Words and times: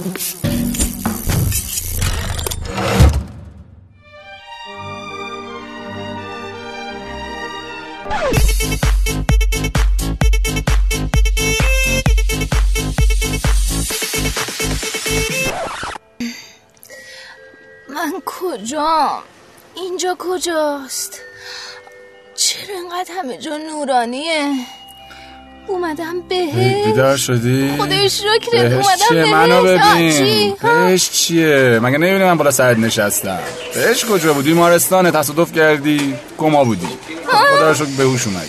من 0.00 0.08
کجام؟ 18.26 19.22
اینجا 19.74 20.16
کجاست؟ 20.18 21.20
چرا 22.34 22.74
اینقدر 22.74 23.14
همه 23.14 23.38
جا 23.38 23.56
نورانیه؟ 23.56 24.66
اومدم 25.68 26.14
بهش. 26.28 26.86
بیدار 26.86 27.16
شدی؟ 27.16 27.74
خدای 27.78 28.10
شکرت 28.10 28.72
اومدم 28.72 28.96
چیه؟ 29.08 29.22
بهش. 29.22 29.32
منو 29.32 29.62
ببین؟ 29.62 30.56
بهش 30.62 31.10
چیه؟ 31.10 31.80
مگه 31.82 31.98
نمی‌بینی 31.98 32.24
من 32.24 32.36
بالا 32.36 32.50
سرت 32.50 32.78
نشستم. 32.78 33.38
بهش 33.74 34.04
کجا 34.04 34.32
بودی 34.32 34.52
مارستانه 34.52 35.10
تصادف 35.10 35.52
کردی. 35.52 36.14
کما 36.38 36.64
بودی. 36.64 36.88
خدا 37.26 37.68
رو 37.68 37.74
شکر 37.74 37.84
بهوش 37.84 38.26
اومدی. 38.26 38.46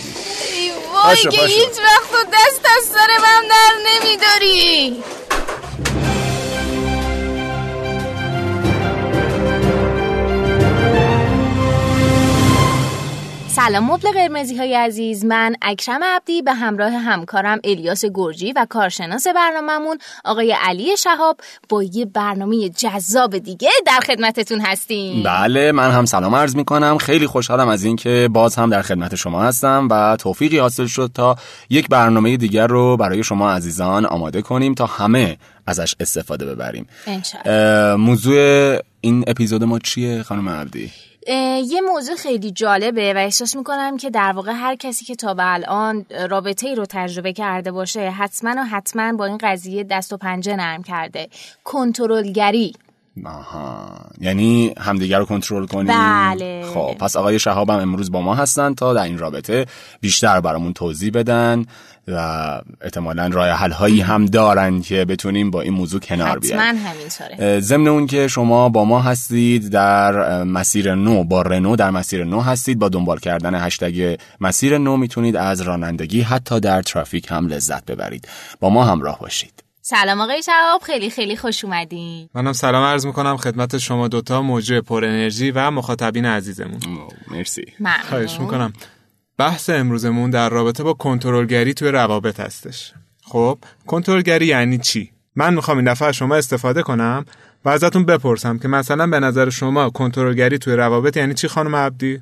ای 0.58 0.70
وای 0.94 1.16
که. 1.16 1.46
هیچ 1.46 1.66
وقت 1.66 2.26
دست 2.32 2.60
از 2.78 2.84
سر 2.84 3.08
من 3.22 3.48
در 3.48 3.74
نمیداری. 3.90 5.02
سلام 13.66 13.92
مبل 13.92 14.08
قرمزی 14.12 14.56
های 14.56 14.74
عزیز. 14.74 15.24
من 15.24 15.54
اکرم 15.62 16.04
عبدی 16.04 16.42
به 16.42 16.52
همراه 16.52 16.92
همکارم 16.92 17.60
الیاس 17.64 18.04
گرجی 18.14 18.52
و 18.52 18.66
کارشناس 18.68 19.26
برنامهمون 19.26 19.98
آقای 20.24 20.56
علی 20.62 20.96
شهاب 20.96 21.40
با 21.68 21.82
یه 21.82 22.04
برنامه 22.04 22.68
جذاب 22.68 23.38
دیگه 23.38 23.68
در 23.86 24.00
خدمتتون 24.06 24.60
هستیم. 24.60 25.22
بله 25.22 25.72
من 25.72 25.90
هم 25.90 26.04
سلام 26.04 26.34
عرض 26.34 26.56
می 26.56 26.64
کنم 26.64 26.98
خیلی 26.98 27.26
خوشحالم 27.26 27.68
از 27.68 27.84
اینکه 27.84 28.28
باز 28.32 28.56
هم 28.56 28.70
در 28.70 28.82
خدمت 28.82 29.14
شما 29.14 29.42
هستم 29.42 29.88
و 29.90 30.16
توفیقی 30.16 30.58
حاصل 30.58 30.86
شد 30.86 31.10
تا 31.14 31.36
یک 31.70 31.88
برنامه 31.88 32.36
دیگر 32.36 32.66
رو 32.66 32.96
برای 32.96 33.24
شما 33.24 33.52
عزیزان 33.52 34.06
آماده 34.06 34.42
کنیم 34.42 34.74
تا 34.74 34.86
همه 34.86 35.36
ازش 35.66 35.94
استفاده 36.00 36.46
ببریم. 36.46 36.86
موضوع 37.96 38.78
این 39.00 39.24
اپیزود 39.26 39.64
ما 39.64 39.78
چیه 39.78 40.22
خانم 40.22 40.48
عبدی؟ 40.48 40.90
یه 41.26 41.80
موضوع 41.80 42.16
خیلی 42.16 42.50
جالبه 42.50 43.14
و 43.14 43.16
احساس 43.16 43.56
می‌کنم 43.56 43.96
که 43.96 44.10
در 44.10 44.32
واقع 44.32 44.52
هر 44.52 44.76
کسی 44.76 45.04
که 45.04 45.14
تا 45.14 45.34
به 45.34 45.52
الان 45.52 46.06
رابطه 46.30 46.68
ای 46.68 46.74
رو 46.74 46.86
تجربه 46.88 47.32
کرده 47.32 47.72
باشه 47.72 48.10
حتما 48.10 48.54
و 48.58 48.64
حتما 48.64 49.12
با 49.12 49.24
این 49.24 49.38
قضیه 49.38 49.84
دست 49.84 50.12
و 50.12 50.16
پنجه 50.16 50.56
نرم 50.56 50.82
کرده. 50.82 51.28
کنترلگری. 51.64 52.72
آها. 53.24 53.88
یعنی 54.20 54.74
همدیگر 54.78 55.18
رو 55.18 55.24
کنترل 55.24 55.66
کنیم؟ 55.66 55.86
بله. 55.86 56.64
خب 56.74 56.94
پس 57.00 57.16
آقای 57.16 57.38
شهاب 57.38 57.70
هم 57.70 57.78
امروز 57.78 58.12
با 58.12 58.20
ما 58.20 58.34
هستن 58.34 58.74
تا 58.74 58.94
در 58.94 59.04
این 59.04 59.18
رابطه 59.18 59.66
بیشتر 60.00 60.40
برامون 60.40 60.72
توضیح 60.72 61.10
بدن. 61.10 61.66
و 62.08 62.60
احتمالا 62.80 63.26
راه 63.32 63.48
حل 63.48 63.70
هایی 63.70 64.00
هم 64.00 64.26
دارن 64.26 64.82
که 64.82 65.04
بتونیم 65.04 65.50
با 65.50 65.60
این 65.60 65.72
موضوع 65.72 66.00
کنار 66.00 66.38
بیایم 66.38 66.60
حتما 66.60 66.90
همینطوره. 66.90 67.60
ضمن 67.60 67.88
اون 67.88 68.06
که 68.06 68.28
شما 68.28 68.68
با 68.68 68.84
ما 68.84 69.00
هستید 69.00 69.68
در 69.68 70.42
مسیر 70.44 70.94
نو 70.94 71.24
با 71.24 71.42
رنو 71.42 71.76
در 71.76 71.90
مسیر 71.90 72.24
نو 72.24 72.40
هستید 72.40 72.78
با 72.78 72.88
دنبال 72.88 73.18
کردن 73.18 73.54
هشتگ 73.54 74.16
مسیر 74.40 74.78
نو 74.78 74.96
می‌تونید 74.96 75.36
از 75.36 75.60
رانندگی 75.60 76.20
حتی 76.20 76.60
در 76.60 76.82
ترافیک 76.82 77.26
هم 77.30 77.46
لذت 77.46 77.84
ببرید. 77.84 78.28
با 78.60 78.70
ما 78.70 78.84
همراه 78.84 79.18
باشید. 79.18 79.64
سلام 79.82 80.20
آقای 80.20 80.42
شهاب 80.42 80.82
خیلی 80.82 81.10
خیلی 81.10 81.36
خوش 81.36 81.64
اومدین. 81.64 82.28
منم 82.34 82.52
سلام 82.52 82.84
عرض 82.84 83.06
می‌کنم 83.06 83.36
خدمت 83.36 83.78
شما 83.78 84.08
دوتا 84.08 84.42
موجه 84.42 84.80
پر 84.80 85.04
انرژی 85.04 85.50
و 85.50 85.70
مخاطبین 85.70 86.26
عزیزمون. 86.26 86.80
مرسی. 87.30 87.64
ممنون. 87.80 87.98
خواهش 88.08 88.40
می‌کنم. 88.40 88.72
بحث 89.38 89.70
امروزمون 89.70 90.30
در 90.30 90.48
رابطه 90.48 90.82
با 90.82 90.92
کنترلگری 90.92 91.74
توی 91.74 91.88
روابط 91.88 92.40
هستش. 92.40 92.92
خب 93.22 93.58
کنترلگری 93.86 94.46
یعنی 94.46 94.78
چی؟ 94.78 95.10
من 95.36 95.54
می‌خوام 95.54 95.76
این 95.76 95.92
دفعه 95.92 96.08
از 96.08 96.14
شما 96.14 96.36
استفاده 96.36 96.82
کنم 96.82 97.24
و 97.64 97.68
ازتون 97.68 98.04
بپرسم 98.04 98.58
که 98.58 98.68
مثلا 98.68 99.06
به 99.06 99.20
نظر 99.20 99.50
شما 99.50 99.90
کنترلگری 99.90 100.58
توی 100.58 100.74
روابط 100.74 101.16
یعنی 101.16 101.34
چی 101.34 101.48
خانم 101.48 101.76
عبدی؟ 101.76 102.20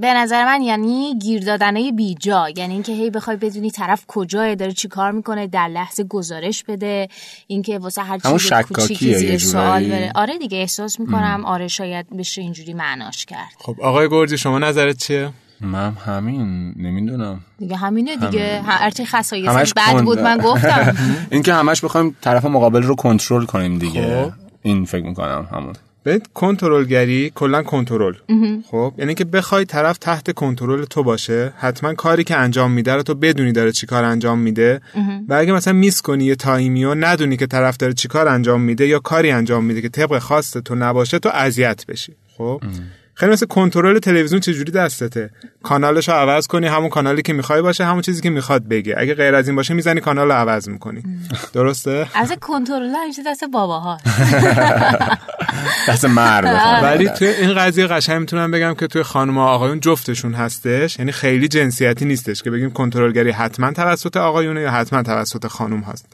به 0.00 0.14
نظر 0.14 0.44
من 0.44 0.62
یعنی 0.62 1.18
گیر 1.22 1.44
دادنه 1.44 1.92
بیجا 1.92 2.48
یعنی 2.56 2.74
اینکه 2.74 2.92
هی 2.92 3.10
بخوای 3.10 3.36
بدونی 3.36 3.70
طرف 3.70 4.04
کجاه 4.06 4.54
داره 4.54 4.72
چی 4.72 4.88
کار 4.88 5.12
می‌کنه 5.12 5.46
در 5.46 5.68
لحظه 5.68 6.04
گزارش 6.04 6.64
بده 6.64 7.08
اینکه 7.46 7.78
واسه 7.78 8.02
هر 8.02 8.18
چیز 8.18 8.52
کوچیکی 8.52 9.10
یه 9.10 9.18
زیر 9.18 9.38
سوال. 9.38 9.88
بره. 9.88 10.12
آره 10.14 10.38
دیگه 10.38 10.58
احساس 10.58 11.00
می‌کنم 11.00 11.42
آره 11.46 11.68
شاید 11.68 12.16
بشه 12.16 12.42
اینجوری 12.42 12.74
معناش 12.74 13.26
کرد. 13.26 13.52
خب 13.58 13.76
آقای 13.82 14.08
گرجی 14.08 14.38
شما 14.38 14.58
نظرت 14.58 14.96
چیه؟ 14.96 15.32
من 15.60 15.92
همین 15.92 16.74
نمی‌دونم. 16.76 17.40
دیگه 17.58 17.76
همینه 17.76 18.16
دیگه. 18.16 18.62
هرچی 18.66 19.06
خصایص 19.06 19.48
همش 19.48 19.72
بد 19.76 20.02
بود 20.02 20.20
من 20.20 20.38
گفتم. 20.38 20.96
اینکه 21.30 21.54
همش 21.54 21.84
بخوایم 21.84 22.16
طرف 22.20 22.44
مقابل 22.44 22.82
رو 22.82 22.94
کنترل 22.94 23.44
کنیم 23.44 23.78
دیگه. 23.78 24.24
خب. 24.24 24.32
این 24.62 24.84
فکر 24.84 25.04
می‌کنم 25.04 25.48
همون. 25.52 25.72
ببین 26.04 26.20
کنترلگری 26.34 27.32
کلا 27.34 27.62
کنترل. 27.62 28.14
خب؟ 28.70 28.94
یعنی 28.98 29.14
که 29.14 29.24
بخوای 29.24 29.64
طرف 29.64 29.98
تحت 29.98 30.32
کنترل 30.32 30.84
تو 30.84 31.02
باشه 31.02 31.52
حتما 31.58 31.94
کاری 31.94 32.24
که 32.24 32.36
انجام 32.36 32.70
میده 32.70 32.94
رو 32.94 33.02
تو 33.02 33.14
بدونی 33.14 33.52
داره 33.52 33.72
چی 33.72 33.86
کار 33.86 34.04
انجام 34.04 34.38
میده. 34.38 34.80
و 35.28 35.34
اگه 35.34 35.52
مثلا 35.52 35.72
میس 35.72 36.02
کنی 36.02 36.24
یه 36.24 36.34
تایمی 36.34 36.84
و 36.84 36.94
ندونی 36.94 37.36
که 37.36 37.46
طرف 37.46 37.76
داره 37.76 37.92
چی 37.92 38.08
کار 38.08 38.28
انجام 38.28 38.60
میده 38.60 38.86
یا 38.86 38.98
کاری 38.98 39.30
انجام 39.30 39.64
میده 39.64 39.82
که 39.82 39.88
طبق 39.88 40.18
خواست 40.18 40.58
تو 40.58 40.74
نباشه 40.74 41.18
تو 41.18 41.28
اذیت 41.28 41.86
بشی. 41.86 42.12
خب؟ 42.38 42.62
خیلی 43.18 43.32
مثل 43.32 43.46
کنترل 43.46 43.98
تلویزیون 43.98 44.40
چجوری 44.40 44.72
دستته؟ 44.72 45.30
کانالش 45.62 46.08
رو 46.08 46.14
عوض 46.14 46.46
کنی 46.46 46.66
همون 46.66 46.88
کانالی 46.88 47.22
که 47.22 47.32
می‌خوای 47.32 47.62
باشه 47.62 47.84
همون 47.84 48.02
چیزی 48.02 48.22
که 48.22 48.30
می‌خواد 48.30 48.68
بگه. 48.68 48.94
اگه 48.98 49.14
غیر 49.14 49.34
از 49.34 49.48
این 49.48 49.56
باشه 49.56 49.74
می‌زنی 49.74 50.00
کانال 50.00 50.26
رو 50.26 50.32
عوض 50.32 50.68
می‌کنی. 50.68 51.02
درسته؟ 51.54 52.06
از 52.14 52.32
کنترل 52.40 52.94
همیشه 53.02 53.22
دست 53.26 53.44
باباها 53.52 53.98
دست 55.88 56.04
مرد 56.04 56.44
بخوام. 56.44 56.82
ولی 56.82 57.08
توی 57.08 57.28
این 57.28 57.54
قضیه 57.54 57.86
قشنگ 57.86 58.20
می‌تونم 58.20 58.50
بگم 58.50 58.74
که 58.74 58.86
توی 58.86 59.02
خانم 59.02 59.38
و 59.38 59.40
آقایون 59.40 59.80
جفتشون 59.80 60.34
هستش. 60.34 60.98
یعنی 60.98 61.12
خیلی 61.12 61.48
جنسیتی 61.48 62.04
نیستش 62.04 62.42
که 62.42 62.50
بگیم 62.50 62.70
کنترلگری 62.70 63.30
حتما 63.30 63.72
توسط 63.72 64.16
آقایونه 64.16 64.60
یا 64.60 64.70
حتما 64.70 65.02
توسط 65.02 65.46
خانم 65.46 65.80
هست 65.80 66.06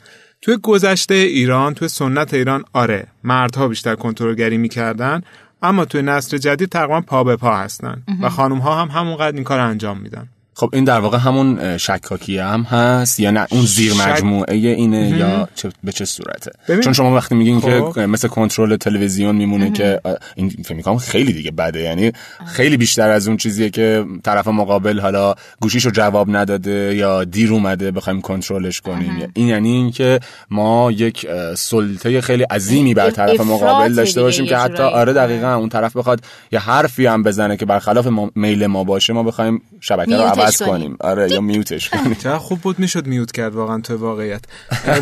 توی 0.42 0.56
گذشته 0.62 1.14
ایران 1.14 1.74
توی 1.74 1.88
سنت 1.88 2.34
ایران 2.34 2.64
آره 2.72 3.06
مردها 3.24 3.68
بیشتر 3.68 3.94
کنترلگری 3.94 4.56
می‌کردن. 4.58 5.22
اما 5.62 5.84
توی 5.84 6.02
نسل 6.02 6.38
جدید 6.38 6.68
تقریبا 6.68 7.00
پا 7.00 7.24
به 7.24 7.36
پا 7.36 7.56
هستن. 7.56 8.02
و 8.22 8.28
خانم 8.28 8.58
ها 8.58 8.82
هم 8.82 8.88
همونقدر 8.88 9.36
این 9.36 9.44
کار 9.44 9.60
انجام 9.60 9.98
میدن. 9.98 10.28
خب 10.54 10.70
این 10.72 10.84
در 10.84 11.00
واقع 11.00 11.18
همون 11.18 11.78
شکاکی 11.78 12.38
هم 12.38 12.62
هست 12.62 13.20
یا 13.20 13.30
نه؟ 13.30 13.46
اون 13.50 13.62
زیر 13.66 13.92
شک- 13.92 14.00
مجموعه 14.08 14.54
اینه 14.56 15.08
یا 15.18 15.48
چه 15.54 15.70
به 15.84 15.92
چه 15.92 16.04
صورته؟ 16.04 16.50
ببین- 16.68 16.80
چون 16.80 16.92
شما 16.92 17.14
وقتی 17.14 17.34
میگین 17.34 17.60
خب. 17.60 17.92
که 17.94 18.06
مثل 18.06 18.28
کنترل 18.28 18.76
تلویزیون 18.76 19.36
میمونه 19.36 19.70
که 19.72 20.00
اه، 20.04 20.14
این 20.36 20.48
فکر 20.48 20.74
می‌کنم 20.74 20.98
خیلی 20.98 21.32
دیگه 21.32 21.50
بده. 21.50 21.80
یعنی 21.80 22.12
خیلی 22.46 22.76
بیشتر 22.76 23.08
از 23.10 23.28
اون 23.28 23.36
چیزیه 23.36 23.70
که 23.70 24.04
طرف 24.24 24.48
مقابل 24.48 25.00
حالا 25.00 25.34
گوشیشو 25.60 25.90
جواب 25.90 26.36
نداده 26.36 26.94
یا 26.96 27.24
دیر 27.24 27.52
اومده 27.52 27.90
بخوایم 27.90 28.20
کنترلش 28.20 28.80
کنیم. 28.80 29.18
یا 29.18 29.28
این 29.34 29.48
یعنی 29.48 29.70
اینکه 29.72 30.20
ما 30.50 30.92
یک 30.92 31.26
سلطه 31.56 32.20
خیلی 32.20 32.42
عظیمی 32.42 32.94
بر 32.94 33.10
طرف 33.10 33.40
مقابل 33.40 33.94
داشته 33.94 34.22
باشیم 34.22 34.46
که 34.46 34.56
حتی. 34.56 34.82
آره 34.82 35.12
دقیقا 35.12 35.54
اون 35.54 35.68
طرف 35.68 35.96
بخواد 35.96 36.20
یه 36.52 36.58
حرفی 36.58 37.06
هم 37.06 37.22
بزنه 37.22 37.56
که 37.56 37.66
برخلاف 37.66 38.06
ما 38.06 38.30
میل 38.34 38.66
ما 38.66 38.84
باشه 38.84 39.12
ما 39.12 39.22
بخوایم 39.22 39.62
شبکه 39.80 40.16
رو 40.16 40.22
میوتش 40.42 40.62
عوض 40.62 40.68
کنیم. 40.70 40.86
کنیم. 40.86 40.96
آره 41.00 41.30
یا 41.32 41.40
میوتش 41.40 41.88
کنیم. 41.90 42.14
چقدر 42.14 42.38
خوب 42.38 42.60
بود 42.60 42.78
می‌شد 42.78 43.06
میوت 43.06 43.32
کرد 43.32 43.54
واقعا 43.54 43.80
تو 43.80 43.96
واقعیت. 43.96 44.42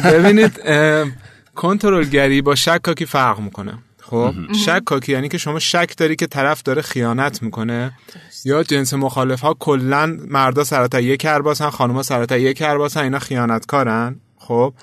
ببینید 0.04 0.60
اه، 0.64 1.06
کنترلگری 1.54 2.42
با 2.42 2.54
شکاکی 2.54 3.06
فرق 3.06 3.40
می‌کنه. 3.40 3.78
خب؟ 4.00 4.34
شکاکی 4.66 5.12
یعنی 5.12 5.28
که 5.28 5.38
شما 5.38 5.58
شک 5.58 5.94
داری 5.96 6.16
که 6.16 6.26
طرف 6.26 6.62
داره 6.62 6.82
خیانت 6.82 7.42
می‌کنه. 7.42 7.92
یا 8.44 8.62
جنس 8.62 8.94
مخالف 8.94 9.40
ها 9.40 9.54
کلا 9.58 10.16
مردا 10.28 10.64
سرتا 10.64 11.00
یک 11.00 11.20
کرباسن 11.20 11.70
خانوما 11.70 12.02
سرتا 12.02 12.36
یک 12.36 12.56
کرباسن 12.56 13.00
اینا 13.02 13.18
خیانتکارن. 13.18 14.16
خب؟ 14.38 14.74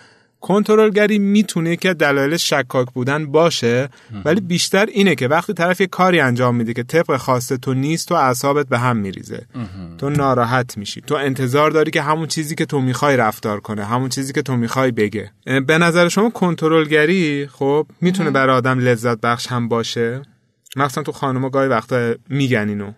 کنترلگری 0.41 1.19
می‌تونه 1.19 1.75
که 1.75 1.93
دلایل 1.93 2.37
شکاک 2.37 2.87
بودن 2.93 3.25
باشه 3.25 3.89
ولی 4.25 4.41
بیشتر 4.41 4.85
اینه 4.85 5.15
که 5.15 5.27
وقتی 5.27 5.53
طرف 5.53 5.81
یه 5.81 5.87
کاری 5.87 6.19
انجام 6.19 6.55
میده 6.55 6.73
که 6.73 6.83
طبق 6.83 7.17
خواست 7.17 7.53
تو 7.53 7.73
نیست 7.73 8.07
تو 8.07 8.15
اعصابت 8.15 8.67
به 8.67 8.79
هم 8.79 8.97
میریزه. 8.97 9.45
تو 9.97 10.09
ناراحت 10.09 10.77
میشی. 10.77 11.01
تو 11.01 11.15
انتظار 11.15 11.71
داری 11.71 11.91
که 11.91 12.01
همون 12.01 12.27
چیزی 12.27 12.55
که 12.55 12.65
تو 12.65 12.81
می‌خوای 12.81 13.17
رفتار 13.17 13.59
کنه 13.59 13.85
همون 13.85 14.09
چیزی 14.09 14.33
که 14.33 14.41
تو 14.41 14.55
می‌خوای 14.55 14.91
بگه. 14.91 15.31
به 15.45 15.77
نظر 15.77 16.07
شما 16.09 16.29
کنترلگری 16.29 17.47
خب 17.47 17.87
می‌تونه 18.01 18.31
برای 18.31 18.55
آدم 18.55 18.79
لذت 18.79 19.21
بخش 19.21 19.47
هم 19.47 19.67
باشه؟ 19.67 20.21
مثلا 20.75 21.03
تو 21.03 21.11
خانوما 21.11 21.49
گاهی 21.49 21.67
وقتا 21.67 22.13
میگن 22.29 22.69
اینو. 22.69 22.91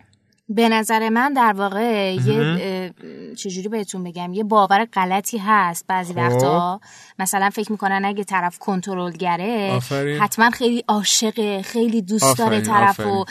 به 0.50 0.68
نظر 0.68 1.08
من 1.08 1.32
در 1.32 1.52
واقع 1.52 2.14
یه 2.14 2.94
چجوری 3.36 3.68
بهتون 3.68 4.04
بگم 4.04 4.32
یه 4.32 4.44
باور 4.44 4.84
غلطی 4.84 5.38
هست 5.38 5.86
بعضی 5.86 6.12
خب. 6.12 6.18
وقتا. 6.18 6.80
مثلا 7.18 7.50
فکر 7.50 7.72
می‌کنن 7.72 8.04
اگه 8.04 8.24
طرف 8.24 8.58
کنترلگره. 8.58 9.80
حتما 10.20 10.50
خیلی 10.50 10.84
عاشقه 10.88 11.62
خیلی 11.62 12.02
دوست 12.02 12.38
داره 12.38 12.60
طرف 12.60 13.00
و 13.00 13.24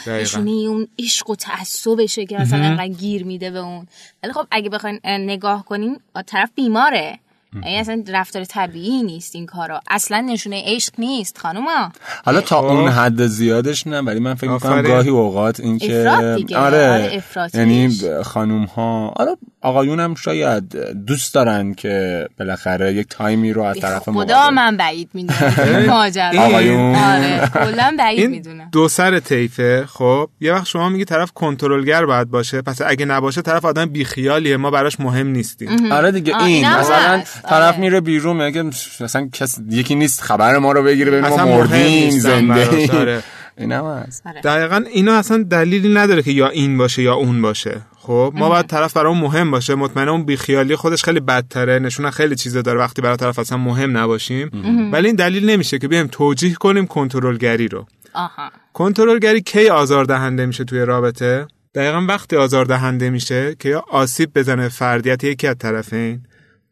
اون 0.46 0.88
عشق 1.00 1.30
و 1.30 1.36
تعصبشه 1.36 2.26
که 2.26 2.38
مثلا 2.38 2.64
انقدر 2.64 2.88
گیر 2.88 3.26
میده 3.26 3.52
به 3.52 3.60
اون. 3.60 3.88
ولی 4.24 4.34
خب 4.34 4.48
اگه 4.52 4.70
بخواین 4.70 5.00
اه، 5.04 5.18
نگاه 5.18 5.66
کنین 5.66 6.00
طرف 6.28 6.50
بیماره. 6.56 7.20
یعنی 7.54 7.78
اصلا 7.78 8.04
رفتار 8.08 8.44
طبیعی 8.44 9.04
نیست 9.04 9.36
این 9.36 9.46
کارا 9.46 9.82
اصلا 9.90 10.22
نشونه 10.22 10.64
عشق 10.66 10.94
نیست 10.98 11.38
خانوما 11.38 11.92
حالا 12.26 12.42
تا 12.42 12.62
خب. 12.62 12.68
اون 12.68 12.88
حد 12.88 13.26
زیادش 13.26 13.88
نه 13.88 14.00
ولی 14.00 14.20
من 14.20 14.34
فکر 14.34 14.50
می‌کنم. 14.50 14.82
گاهی 14.82 15.10
اوقات 15.10 15.60
این 15.60 15.78
که. 15.78 16.10
آره، 16.56 17.10
افراطیش. 17.14 17.60
یعنی 17.60 17.98
خانوم 18.24 18.64
ها 18.64 19.14
حالا 19.18 19.36
آقایون 19.62 20.00
هم 20.00 20.16
شاید 20.16 20.76
دوست 21.08 21.34
دارن 21.34 21.74
که 21.74 22.28
بالاخره 22.40 22.94
یک 22.94 23.08
تایمی 23.10 23.54
رو 23.54 23.62
از 23.62 23.80
طرف 23.80 24.04
خدا 24.04 24.12
مقابل 24.12 24.54
من 24.56 24.78
بعید 24.78 25.10
می‌دونم 25.14 25.86
ماجرا 25.88 26.30
این- 26.30 26.42
آقایون. 26.42 26.96
آره 26.96 27.50
کلا 27.54 27.96
بعید 28.00 28.20
این 28.20 28.30
می‌دونم 28.30 28.70
دو 28.72 28.88
سر 28.88 29.20
طیفه 29.20 29.86
خب 29.86 30.30
یه 30.42 30.54
وقت 30.54 30.66
شما 30.66 30.90
میگی 30.90 31.06
طرف 31.06 31.32
کنترلگر 31.32 32.06
باید 32.06 32.30
باشه 32.30 32.62
پس 32.62 32.82
اگه 32.86 33.06
نباشه 33.06 33.42
طرف 33.42 33.66
آدم 33.66 33.86
بیخیالیه 33.86 34.58
ما 34.58 34.72
براش 34.72 35.00
مهم 35.00 35.28
نیستیم 35.28 35.92
آره 35.92 36.12
دیگه 36.12 36.44
این 36.44 36.68
مثلا. 36.70 37.22
طرف 37.50 37.74
آره. 37.74 37.80
میره 37.80 38.02
بیرون 38.02 38.46
میگه 38.46 38.64
مثلا 39.00 39.30
کس 39.34 39.60
یکی 39.70 39.96
نیست 39.96 40.22
خبر 40.22 40.58
ما 40.58 40.72
رو 40.72 40.84
بگیره 40.84 41.12
ببینیم 41.12 41.30
ما 41.30 41.46
مردیم 41.46 42.10
زنده 42.10 42.98
آره. 43.00 43.24
اینم 43.58 43.86
هست 43.86 44.28
آره. 44.28 44.42
دقیقا 44.42 44.84
اینو 44.94 45.12
اصلا 45.12 45.44
دلیلی 45.44 45.94
نداره 45.94 46.22
که 46.22 46.32
یا 46.32 46.50
این 46.50 46.78
باشه 46.78 47.02
یا 47.04 47.14
اون 47.14 47.42
باشه 47.42 47.82
خب 48.10 48.34
ما 48.36 48.50
باید 48.50 48.66
طرف 48.66 48.94
برای 48.94 49.14
اون 49.14 49.22
مهم 49.22 49.52
باشه. 49.52 49.76
مطمئنا 49.76 50.12
اون 50.12 50.24
بیخیالی 50.24 50.76
خودش 50.76 51.04
خیلی 51.04 51.20
بدتره. 51.20 51.80
نشون 51.80 52.12
خیلی 52.12 52.36
چیزا 52.36 52.62
داره. 52.62 52.80
وقتی 52.80 53.02
برای 53.02 53.18
طرف 53.18 53.40
اصلا 53.40 53.58
مهم 53.58 53.98
نباشیم. 53.98 54.50
ولی 54.94 55.08
این 55.08 55.16
دلیل 55.16 55.50
نمیشه 55.50 55.80
که 55.80 55.88
بیایم 55.88 56.08
توجیه 56.08 56.54
کنیم 56.54 56.88
کنترلگری 56.88 57.68
رو. 57.68 57.86
آها. 58.14 58.52
کنترلگری 58.74 59.42
کی 59.42 59.68
آزاردهنده 59.68 60.46
میشه 60.46 60.64
توی 60.64 60.80
رابطه؟ 60.80 61.48
دقیقا 61.76 62.06
وقتی 62.08 62.36
آزاردهنده 62.36 63.10
میشه 63.10 63.56
که 63.60 63.70
یا 63.70 63.84
آسیب 63.92 64.40
بزنه 64.40 64.70
فردیت 64.70 65.24
یکی 65.24 65.48
از 65.48 65.56
طرفین 65.58 66.24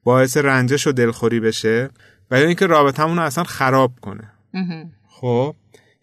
باعث 0.03 0.37
رنجش 0.37 0.87
و 0.87 0.91
دلخوری 0.91 1.39
بشه 1.39 1.89
و 2.31 2.39
یا 2.39 2.45
اینکه 2.45 2.65
رابطمون 2.67 3.17
رو 3.17 3.23
اصلا 3.23 3.43
خراب 3.43 3.91
کنه. 4.01 4.31
خب؟ 5.09 5.55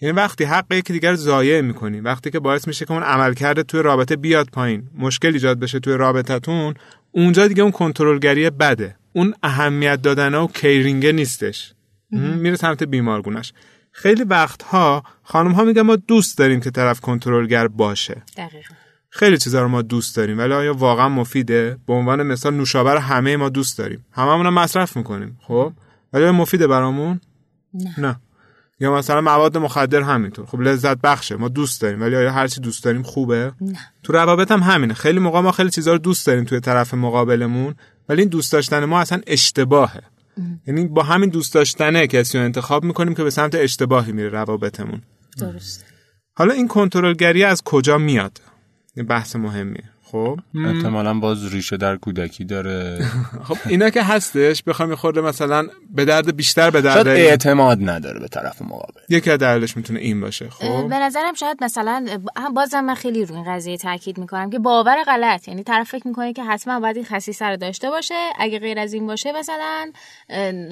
یعنی 0.05 0.17
وقتی 0.17 0.45
حق 0.45 0.73
یکی 0.73 0.93
دیگر 0.93 1.11
رو 1.11 1.17
ضایع 1.17 1.61
می‌کنی 1.61 2.01
وقتی 2.01 2.31
که 2.31 2.41
باعث 2.41 2.69
میشه 2.69 2.85
که 2.85 2.93
اون 2.93 3.03
عملکرد 3.03 3.63
توی 3.63 3.83
رابطه 3.83 4.17
بیاد 4.17 4.49
پایین 4.53 4.91
مشکل 4.99 5.33
ایجاد 5.33 5.59
بشه 5.59 5.81
توی 5.81 5.95
رابطتون 5.95 6.75
اونجا 7.13 7.49
دیگه 7.49 7.63
اون 7.63 7.73
کنترلگری 7.73 8.51
بده. 8.51 8.97
اون 9.13 9.35
اهمیت 9.43 10.03
دادن 10.03 10.35
و 10.35 10.47
کیرینگه 10.47 11.13
نیستش. 11.13 11.75
میره 12.11 12.57
سمت 12.57 12.83
بیمارگونش. 12.83 13.53
خیلی 13.93 14.25
وقتها 14.25 15.03
خانم 15.23 15.53
ها 15.53 15.65
میگن 15.65 15.83
ما 15.83 15.97
دوست 15.97 16.39
داریم 16.39 16.61
که 16.61 16.71
طرف 16.71 17.01
کنترلگر 17.01 17.69
باشه. 17.69 18.23
دقیقا. 18.37 18.75
خیلی 19.11 19.39
چیزا 19.39 19.63
رو 19.63 19.69
ما 19.69 19.83
دوست 19.83 20.17
داریم 20.17 20.39
ولی 20.39 20.53
آیا 20.53 20.75
واقعا 20.75 21.09
مفیده؟ 21.09 21.77
به 21.87 21.93
عنوان 21.93 22.23
مثال 22.23 22.55
نوشابه 22.55 22.93
رو 22.93 22.99
همه 22.99 23.37
ما 23.37 23.49
دوست 23.49 23.79
داریم. 23.79 24.05
هممون 24.13 24.47
هم 24.47 24.55
مصرف 24.55 24.97
می‌کنیم 24.97 25.39
خب؟ 25.43 25.73
ولی 26.13 26.31
مفیده 26.31 26.67
برامون؟ 26.67 27.21
نه. 27.75 28.01
نه. 28.01 28.21
یا 28.81 28.95
مثلا 28.95 29.21
مواد 29.21 29.59
مخدر 29.59 30.01
همینطور. 30.03 30.47
خب 30.47 30.61
لذت 30.61 31.01
بخشه. 31.01 31.37
ما 31.37 31.49
دوست 31.49 31.81
داریم. 31.81 32.01
ولی 32.01 32.17
آیا 32.17 32.33
هر 32.33 32.47
چی 32.47 32.61
دوست 32.61 32.85
داریم 32.85 33.03
خوبه؟ 33.03 33.53
نه. 33.61 33.79
تو 34.03 34.13
روابط 34.13 34.51
هم 34.51 34.61
همینه. 34.61 34.95
خیلی 34.95 35.19
موقع 35.19 35.41
ما 35.41 35.53
خیلی 35.53 35.71
چیزا 35.71 35.93
رو 35.93 35.99
دوست 35.99 36.27
داریم 36.27 36.45
توی 36.45 36.61
طرف 36.61 36.95
مقابلمون 36.95 37.75
ولی 38.09 38.23
این 38.23 38.29
دوست 38.29 38.53
داشتن 38.53 38.85
ما 38.85 39.01
اصلا 39.01 39.21
اشتباهه. 39.27 40.03
یعنی 40.67 40.89
با 40.89 41.03
همین 41.03 41.31
دوست 41.31 41.55
داشتنه 41.55 42.07
کسی 42.07 42.39
رو 42.39 42.45
انتخاب 42.45 42.85
می‌کنیم 42.85 43.15
که 43.15 43.25
به 43.25 43.31
سمت 43.31 43.55
اشتباهی 43.55 44.13
میره 44.13 44.29
روابطمون. 44.29 45.03
درست 45.39 45.85
حالا 46.37 46.55
این 46.55 46.69
کنترلگری 46.69 47.45
از 47.45 47.63
کجا 47.63 47.99
میاد؟ 47.99 48.41
این 48.97 49.07
بحث 49.07 49.37
مهمیه. 49.37 49.91
خب؟ 50.15 50.39
احتمالا 50.55 51.15
باز 51.15 51.53
ریشه 51.53 51.77
در 51.77 51.97
کودکی 51.97 52.45
داره. 52.45 53.07
خب 53.49 53.57
اینا 53.67 53.91
که 53.91 54.03
هستش 54.03 54.63
بخوام 54.63 54.91
یه 54.91 54.97
خورده 54.97 55.21
مثلا 55.21 55.67
به 55.95 56.05
درد 56.05 56.37
بیشتر 56.37 56.71
به 56.71 56.83
شاید 56.83 56.95
درد 56.95 57.07
اعتماد 57.07 57.79
نداره 57.83 58.21
به 58.21 58.29
طرف 58.29 58.63
مقابل. 58.63 59.01
یکی 59.09 59.31
از 59.31 59.39
دلیلش 59.39 59.77
می‌تونه 59.77 60.01
این 60.01 60.21
باشه 60.21 60.49
خب؟ 60.51 60.89
به 60.89 60.99
نظرم 60.99 61.35
شاید 61.35 61.65
مثلا 61.65 62.07
بازم 62.55 62.81
من 62.81 62.95
خیلی 62.95 63.25
روی 63.25 63.37
این 63.37 63.55
قضیه 63.55 63.77
تاکید 63.77 64.19
می‌کنم 64.19 64.51
که 64.51 64.59
باور 64.59 64.97
غلط. 65.07 65.49
یعنی 65.49 65.63
طرف 65.63 65.89
فکر 65.89 66.09
می‌کنه 66.09 66.33
که 66.33 66.45
حتما 66.45 66.81
باید 66.81 66.97
این 66.97 67.05
خصیصه 67.05 67.47
رو 67.47 67.57
داشته 67.57 67.91
باشه. 67.91 68.15
اگه 68.39 68.59
غیر 68.59 68.79
از 68.79 68.93
این 68.93 69.07
باشه 69.07 69.33
مثلا 69.33 69.91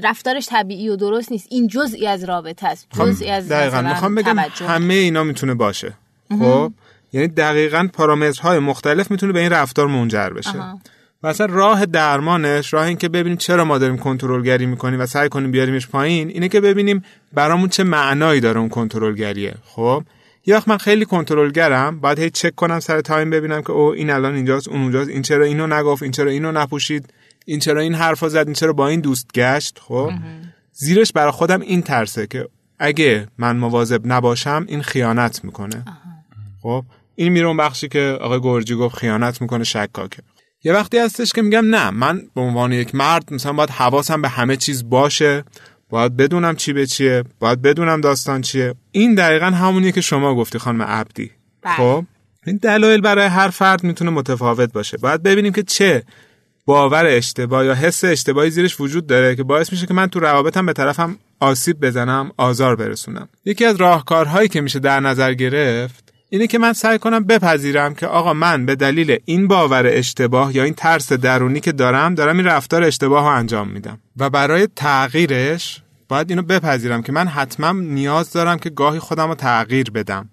رفتارش 0.02 0.46
طبیعی 0.46 0.88
و 0.88 0.96
درست 0.96 1.32
نیست. 1.32 1.46
این 1.50 1.66
جزئی 1.66 2.06
از 2.06 2.24
رابطه 2.24 2.66
است. 2.66 2.86
جزئی 2.98 3.30
از 3.30 3.48
دقیقا. 3.48 3.82
می‌خوام 3.82 4.14
بگم. 4.14 4.38
همه 4.68 4.94
اینا 4.94 5.24
می‌تونه 5.24 5.54
باشه. 5.54 5.92
خب؟ 6.38 6.72
یعنی 7.12 7.28
دقیقا 7.28 7.88
پارامترهای 7.92 8.58
مختلف 8.58 9.10
می‌تونه 9.10 9.32
به 9.32 9.40
این 9.40 9.50
رفتار 9.50 9.86
منجر 9.86 10.30
بشه. 10.30 10.58
آها. 10.58 10.80
و 11.22 11.26
اصلا 11.26 11.46
راه 11.46 11.86
درمانش 11.86 12.72
راه 12.72 12.86
این 12.86 12.96
که 12.96 13.08
ببینیم 13.08 13.36
چرا 13.36 13.64
ما 13.64 13.78
داریم 13.78 13.98
کنترلگری 13.98 14.66
می‌کنیم 14.66 15.00
و 15.00 15.06
سعی 15.06 15.28
کنیم 15.28 15.50
بیاریمش 15.50 15.88
پایین 15.88 16.28
اینه 16.28 16.48
که 16.48 16.60
ببینیم 16.60 17.04
برامون 17.32 17.68
چه 17.68 17.84
معنایی 17.84 18.40
داره 18.40 18.60
اون 18.60 18.68
کنترلگریه. 18.68 19.54
خب؟ 19.64 20.04
یه 20.46 20.56
وقت 20.56 20.68
من 20.68 20.78
خیلی 20.78 21.04
کنترلگرم 21.04 22.00
باید 22.00 22.18
هی 22.18 22.30
چک 22.30 22.54
کنم 22.54 22.80
سر 22.80 23.00
تایم 23.00 23.30
ببینم 23.30 23.62
که 23.62 23.70
او 23.70 23.92
این 23.92 24.10
الان 24.10 24.34
اینجاست 24.34 24.68
اون 24.68 24.82
اونجاست 24.82 25.10
این 25.10 25.22
چرا 25.22 25.44
اینو 25.44 25.66
نگفت 25.66 26.02
این 26.02 26.12
چرا 26.12 26.30
اینو 26.30 26.52
نپوشید 26.52 27.12
این 27.44 27.58
چرا 27.58 27.80
این 27.80 27.94
حرفا 27.94 28.28
زد 28.28 28.46
این 28.46 28.54
چرا 28.54 28.72
با 28.72 28.88
این 28.88 29.00
دوست 29.00 29.26
گشت 29.34 29.78
خب؟ 29.78 30.12
زیرش 30.72 31.12
برای 31.12 31.32
خودم 31.32 31.60
این 31.60 31.82
ترسه 31.82 32.26
که 32.26 32.48
اگه 32.78 33.26
من 33.38 33.56
مواظب 33.56 34.00
نباشم 34.04 34.64
این 34.68 34.82
خیانت 34.82 35.44
می‌کنه. 35.44 35.84
خب؟ 36.62 36.84
این 37.14 37.32
میره 37.32 37.46
اون 37.46 37.56
بخشی 37.56 37.88
که 37.88 38.18
آقای 38.20 38.40
گرجی 38.40 38.74
گفت 38.74 38.96
خیانت 38.96 39.42
می‌کنه 39.42 39.64
شکاکه. 39.64 40.22
یه 40.64 40.72
وقتی 40.72 40.98
هستش 40.98 41.32
که 41.32 41.42
میگم 41.42 41.66
نه 41.66 41.90
من 41.90 42.22
به 42.34 42.40
عنوان 42.40 42.72
یک 42.72 42.94
مرد 42.94 43.34
مثلا 43.34 43.52
باید 43.52 43.70
حواسم 43.70 44.22
به 44.22 44.28
همه 44.28 44.56
چیز 44.56 44.88
باشه 44.88 45.44
باید 45.90 46.16
بدونم 46.16 46.56
چی 46.56 46.72
به 46.72 46.86
چیه 46.86 47.24
باید 47.38 47.62
بدونم 47.62 48.00
داستان 48.00 48.40
چیه. 48.40 48.74
این 48.92 49.14
دقیقا 49.14 49.46
همونیه 49.46 49.92
که 49.92 50.00
شما 50.00 50.34
گفتی 50.34 50.58
خانم 50.58 50.82
عبدی. 50.82 51.30
بله. 51.62 51.74
خب؟ 51.74 52.04
این 52.46 52.56
دلایل 52.56 53.00
برای 53.00 53.26
هر 53.26 53.48
فرد 53.48 53.84
می‌تونه 53.84 54.10
متفاوت 54.10 54.72
باشه. 54.72 54.96
باید 54.96 55.22
ببینیم 55.22 55.52
که 55.52 55.62
چه 55.62 56.02
باور 56.66 57.06
اشتباه 57.06 57.66
یا 57.66 57.74
حس 57.74 58.04
اشتباهی 58.04 58.50
زیرش 58.50 58.80
وجود 58.80 59.06
داره 59.06 59.36
که 59.36 59.42
باعث 59.42 59.72
میشه 59.72 59.86
که 59.86 59.94
من 59.94 60.06
تو 60.06 60.20
روابطم 60.20 60.66
به 60.66 60.72
طرفم 60.72 61.18
آسیب 61.40 61.80
بزنم 61.80 62.32
آزار 62.36 62.76
برسونم. 62.76 63.28
یکی 63.44 63.64
از 63.64 63.76
راهکارهایی 63.76 64.48
که 64.48 64.60
میشه 64.60 64.78
در 64.78 65.00
نظر 65.00 65.34
گرفت 65.34 66.11
اینه 66.32 66.46
که 66.46 66.58
من 66.58 66.72
سعی 66.72 66.98
کنم 66.98 67.24
بپذیرم 67.24 67.94
که 67.94 68.06
آقا 68.06 68.32
من 68.32 68.66
به 68.66 68.74
دلیل 68.74 69.18
این 69.24 69.48
باور 69.48 69.86
اشتباه 69.86 70.56
یا 70.56 70.64
این 70.64 70.74
ترس 70.74 71.12
درونی 71.12 71.60
که 71.60 71.72
دارم 71.72 72.14
دارم 72.14 72.36
این 72.36 72.46
رفتار 72.46 72.82
اشتباه 72.82 73.24
رو 73.24 73.36
انجام 73.36 73.68
میدم. 73.68 73.98
و 74.16 74.30
برای 74.30 74.68
تغییرش 74.76 75.82
باید 76.08 76.30
اینو 76.30 76.42
بپذیرم 76.42 77.02
که 77.02 77.12
من 77.12 77.26
حتما 77.26 77.72
نیاز 77.72 78.32
دارم 78.32 78.58
که 78.58 78.70
گاهی 78.70 78.98
خودم 78.98 79.28
رو 79.28 79.34
تغییر 79.34 79.90
بدم. 79.90 80.28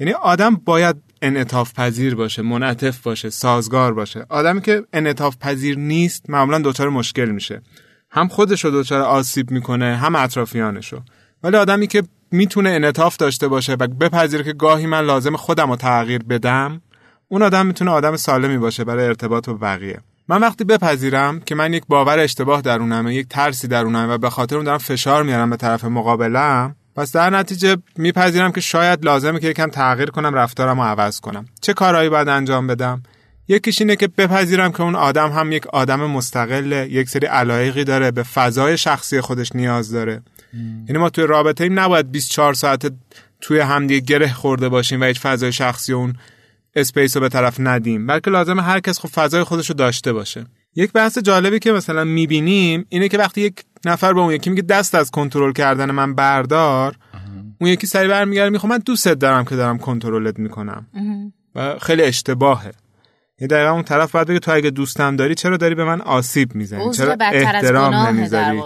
یعنی 0.00 0.12
آدم 0.12 0.54
باید 0.54 0.96
انعطاف 1.22 1.74
پذیر 1.74 2.14
باشه 2.14 2.42
منعطف 2.42 3.02
باشه 3.02 3.30
سازگار 3.30 3.94
باشه. 3.94 4.26
آدمی 4.28 4.60
که 4.60 4.82
انعطاف 4.92 5.36
پذیر 5.36 5.78
نیست 5.78 6.30
معمولا 6.30 6.58
دچار 6.58 6.88
مشکل 6.88 7.30
میشه. 7.30 7.62
هم 8.10 8.28
خودش 8.28 8.64
رو 8.64 8.70
دچار 8.70 9.00
آسیب 9.00 9.50
می‌کنه 9.50 9.96
هم 9.96 10.16
اطرافیانشو 10.16 11.00
ولی 11.42 11.56
آدمی 11.56 11.86
که 11.86 12.02
می‌تونه 12.34 12.70
انعطاف 12.70 13.16
داشته 13.16 13.48
باشه 13.48 13.72
و 13.72 13.86
بپذیره 13.86 14.44
که 14.44 14.52
گاهی 14.52 14.86
من 14.86 15.00
لازم 15.00 15.36
خودم 15.36 15.70
رو 15.70 15.76
تغییر 15.76 16.22
بدم 16.22 16.82
اون 17.28 17.42
آدم 17.42 17.66
می‌تونه 17.66 17.90
آدم 17.90 18.16
سالمی 18.16 18.58
باشه 18.58 18.84
برای 18.84 19.06
ارتباط 19.06 19.48
با 19.48 19.54
بقیه. 19.54 19.98
من 20.28 20.40
وقتی 20.40 20.64
بپذیرم 20.64 21.40
که 21.40 21.54
من 21.54 21.72
یک 21.72 21.84
باور 21.88 22.18
اشتباه 22.18 22.60
درونمه 22.60 23.14
یک 23.14 23.28
ترسی 23.28 23.68
درونمه 23.68 24.14
و 24.14 24.18
به 24.18 24.30
خاطر 24.30 24.56
اون 24.56 24.64
دارم 24.64 24.78
فشار 24.78 25.22
میارم 25.22 25.50
به 25.50 25.56
طرف 25.56 25.84
مقابلم 25.84 26.76
پس 26.96 27.12
در 27.12 27.30
نتیجه 27.30 27.76
میپذیرم 27.96 28.52
که 28.52 28.60
شاید 28.60 29.04
لازمه 29.04 29.40
که 29.40 29.48
یکم 29.48 29.66
تغییر 29.66 30.10
کنم 30.10 30.34
رفتارم 30.34 30.80
رو 30.80 30.86
عوض 30.86 31.20
کنم. 31.20 31.44
چه 31.60 31.72
کارهایی 31.72 32.08
باید 32.08 32.28
انجام 32.28 32.66
بدم؟ 32.66 33.02
یکیش 33.48 33.80
اینه 33.80 33.96
که 33.96 34.08
بپذیرم 34.08 34.72
که 34.72 34.82
اون 34.82 34.94
آدم 34.94 35.32
هم 35.32 35.52
یک 35.52 35.66
آدم 35.66 36.00
مستقله 36.00 36.88
یک 36.90 37.08
سری 37.08 37.26
علایقی 37.26 37.84
داره 37.84 38.10
به 38.10 38.22
فضای 38.22 38.78
شخصی 38.78 39.20
خودش 39.20 39.56
نیاز 39.56 39.92
داره. 39.92 40.22
یعنی 40.88 40.98
ما 40.98 41.10
توی 41.10 41.26
رابطه 41.26 41.64
ایم 41.64 41.78
نباید 41.78 42.10
24 42.10 42.54
ساعت 42.54 42.92
توی 43.40 43.60
همدیگه 43.60 44.06
گره 44.06 44.32
خورده 44.32 44.68
باشیم 44.68 45.00
و 45.00 45.04
هیچ 45.04 45.20
فضای 45.20 45.52
شخصی 45.52 45.92
اون 45.92 46.14
space 46.76 47.16
رو 47.16 47.20
به 47.20 47.28
طرف 47.28 47.56
ندیم. 47.58 48.06
بلکه 48.06 48.30
لازمه 48.30 48.62
هر 48.62 48.80
کس 48.80 48.98
خب 49.00 49.08
فضای 49.08 49.44
خودش 49.44 49.68
رو 49.68 49.74
داشته 49.74 50.12
باشه. 50.12 50.44
یک 50.76 50.92
بحث 50.92 51.18
جالبی 51.18 51.58
که 51.58 51.72
مثلا 51.72 52.04
می‌بینیم 52.04 52.86
اینه 52.88 53.08
که 53.08 53.18
وقتی 53.18 53.40
یک 53.40 53.64
نفر 53.84 54.12
به 54.12 54.20
اون 54.20 54.32
یکی 54.32 54.50
میگه 54.50 54.62
دست 54.62 54.94
از 54.94 55.10
کنترل 55.10 55.52
کردن 55.52 55.90
من 55.90 56.14
بردار 56.14 56.96
اون 57.60 57.70
یکی 57.70 57.86
سریع 57.86 58.08
برمیگرده 58.08 58.50
می‌خوام 58.50 58.72
من 58.72 58.78
دوست 58.78 59.08
دارم 59.08 59.44
که 59.44 59.56
دارم 59.56 59.78
کنترلت 59.78 60.38
می‌کنم. 60.38 60.86
و 61.54 61.78
خیلی 61.78 62.02
اشتباهه. 62.02 62.72
یه 63.40 63.46
دقیقا 63.46 63.70
اون 63.70 63.82
طرف 63.82 64.12
باید 64.12 64.26
بگه 64.26 64.38
تو 64.38 64.52
اگه 64.54 64.70
دوستم 64.70 65.16
داری 65.16 65.34
چرا 65.34 65.56
داری 65.56 65.74
به 65.74 65.84
من 65.84 66.00
آسیب 66.00 66.54
می‌زنی؟ 66.54 66.90
چرا 66.90 67.16
احترام 67.20 67.94
نمی‌ذاری؟ 67.94 68.62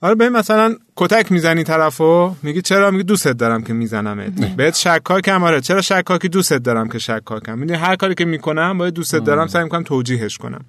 آره 0.00 0.14
ببین 0.14 0.28
مثلا 0.28 0.76
کتک 0.96 1.32
می‌زنی 1.32 1.64
طرفو 1.64 2.34
میگی 2.42 2.62
چرا؟ 2.62 2.90
میگی 2.90 3.02
دوستت 3.02 3.32
دارم 3.32 3.62
که 3.62 3.72
میزنمت. 3.72 4.56
بهت 4.56 4.74
شکاکم 4.74 5.44
آره. 5.44 5.60
چرا 5.60 5.82
شکاکی؟ 5.82 6.28
دوستت 6.28 6.62
دارم 6.62 6.88
که 6.88 6.98
شکاکم. 6.98 7.58
می‌دونی 7.58 7.78
هر 7.78 7.96
کاری 7.96 8.14
که 8.14 8.24
می‌کنم 8.24 8.78
باید 8.78 8.94
دوستت 8.94 9.24
دارم 9.24 9.46
سعی 9.46 9.62
می‌کنم 9.64 9.82
توجیهش 9.82 10.38
کنم. 10.38 10.64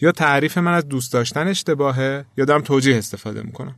یا 0.00 0.12
تعریف 0.12 0.58
من 0.58 0.74
از 0.74 0.88
دوست 0.88 1.12
داشتن 1.12 1.48
اشتباهه 1.48 2.24
یا 2.36 2.44
دارم 2.44 2.60
توجیه 2.60 2.96
استفاده 2.96 3.42
می‌کنم. 3.42 3.74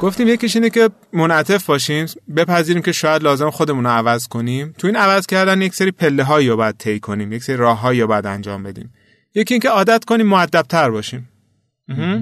گفتیم 0.00 0.28
یکیش 0.28 0.56
اینه 0.56 0.70
که 0.70 0.90
منعطف 1.12 1.66
باشیم 1.66 2.06
بپذیریم 2.36 2.82
که 2.82 2.92
شاید 2.92 3.22
لازم 3.22 3.50
خودمون 3.50 3.84
رو 3.84 3.90
عوض 3.90 4.28
کنیم. 4.28 4.74
تو 4.78 4.86
این 4.86 4.96
عوض 4.96 5.26
کردن 5.26 5.62
یک 5.62 5.74
سری 5.74 5.90
پله 5.90 6.24
هایی 6.24 6.48
رو 6.48 6.56
باید 6.56 6.76
طی 6.76 7.00
کنیم 7.00 7.32
یک 7.32 7.42
سری 7.42 7.56
راههایی 7.56 8.00
رو 8.00 8.06
باید 8.06 8.26
انجام 8.26 8.62
بدیم. 8.62 8.92
یکی 9.34 9.54
اینکه 9.54 9.68
عادت 9.68 10.04
کنیم 10.04 10.26
معدب 10.26 10.62
تر 10.62 10.90
باشیم 10.90 11.28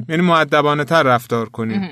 یعنی 0.09 0.23
معدبانه 0.23 0.85
تر 0.85 1.03
رفتار 1.03 1.49
کنیم. 1.49 1.91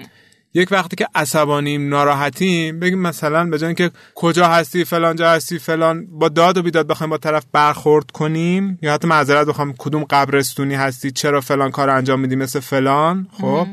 یک 0.54 0.72
وقتی 0.72 0.96
که 0.96 1.06
عصبانیم 1.14 1.88
ناراحتیم 1.88 2.80
بگیم 2.80 2.98
مثلا 2.98 3.44
به 3.44 3.74
که 3.74 3.90
کجا 4.14 4.48
هستی 4.48 4.84
فلان 4.84 5.16
جا 5.16 5.30
هستی 5.30 5.58
فلان 5.58 6.06
با 6.06 6.28
داد 6.28 6.56
و 6.56 6.62
بیداد 6.62 6.86
بخوایم 6.86 7.10
با 7.10 7.18
طرف 7.18 7.44
برخورد 7.52 8.10
کنیم 8.10 8.78
یا 8.82 8.94
حتی 8.94 9.08
معذرت 9.08 9.46
بخوام 9.46 9.74
کدوم 9.78 10.04
قبرستونی 10.04 10.74
هستی 10.74 11.10
چرا 11.10 11.40
فلان 11.40 11.70
کار 11.70 11.90
انجام 11.90 12.20
میدی 12.20 12.36
مثل 12.36 12.60
فلان 12.60 13.26
خب؟ 13.40 13.66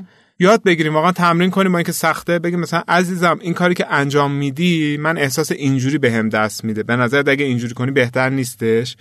یاد 0.43 0.63
بگیریم 0.63 0.93
واقعا 0.93 1.11
تمرین 1.11 1.49
کنیم 1.49 1.71
با 1.71 1.77
اینکه 1.77 1.91
سخته. 1.91 2.39
بگیم 2.39 2.59
مثلا 2.59 2.83
عزیزم 2.87 3.39
این 3.41 3.53
کاری 3.53 3.73
که 3.73 3.85
انجام 3.89 4.31
میدی 4.31 4.97
من 4.97 5.17
احساس 5.17 5.51
اینجوری 5.51 5.97
بهم 5.97 6.29
به 6.29 6.37
دست 6.37 6.65
میده. 6.65 6.83
به 6.83 6.95
نظر 6.95 7.23
اگه 7.27 7.45
اینجوری 7.45 7.73
کنی 7.73 7.91
بهتر 7.91 8.29
نیستش. 8.29 8.97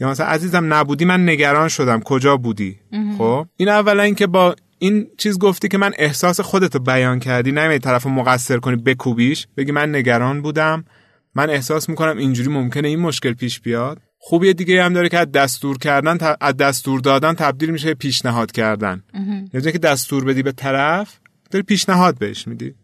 یا 0.00 0.10
مثلا 0.10 0.26
عزیزم 0.26 0.74
نبودی 0.74 1.04
من 1.04 1.28
نگران 1.28 1.68
شدم. 1.68 2.00
کجا 2.00 2.36
بودی؟ 2.36 2.78
خب؟ 3.18 3.46
این 3.56 3.68
اولا 3.68 4.02
اینکه 4.02 4.26
با 4.26 4.56
این 4.78 5.06
چیز 5.18 5.38
گفتی 5.38 5.68
که 5.68 5.78
من 5.78 5.92
احساس 5.98 6.40
خودتو 6.40 6.78
بیان 6.78 7.18
کردی. 7.18 7.52
نمیدی 7.52 7.78
طرف 7.78 8.06
مقصر 8.06 8.58
کنی 8.58 8.76
بکوبیش. 8.76 9.46
بگی 9.56 9.72
من 9.72 9.94
نگران 9.94 10.42
بودم. 10.42 10.84
من 11.34 11.50
احساس 11.50 11.88
می‌کنم 11.88 12.18
اینجوری 12.18 12.48
ممکنه 12.48 12.88
این 12.88 12.98
مشکل 12.98 13.32
پیش 13.32 13.60
بیاد. 13.60 13.98
خوبی 14.28 14.54
دیگه 14.54 14.84
هم 14.84 14.92
داره 14.92 15.08
که 15.08 15.18
از 15.18 15.32
دستور 15.32 15.78
کردن 15.78 16.18
از 16.40 16.56
دستور 16.56 17.00
دادن 17.00 17.34
تبدیل 17.34 17.70
میشه 17.70 17.94
پیشنهاد 17.94 18.52
کردن. 18.52 19.02
یعنی 19.54 19.72
که 19.72 19.78
دستور 19.78 20.24
بدی 20.24 20.42
به 20.42 20.52
طرف 20.52 21.18
داری 21.50 21.62
پیشنهاد 21.62 22.18
بهش 22.18 22.48
میدی. 22.48 22.74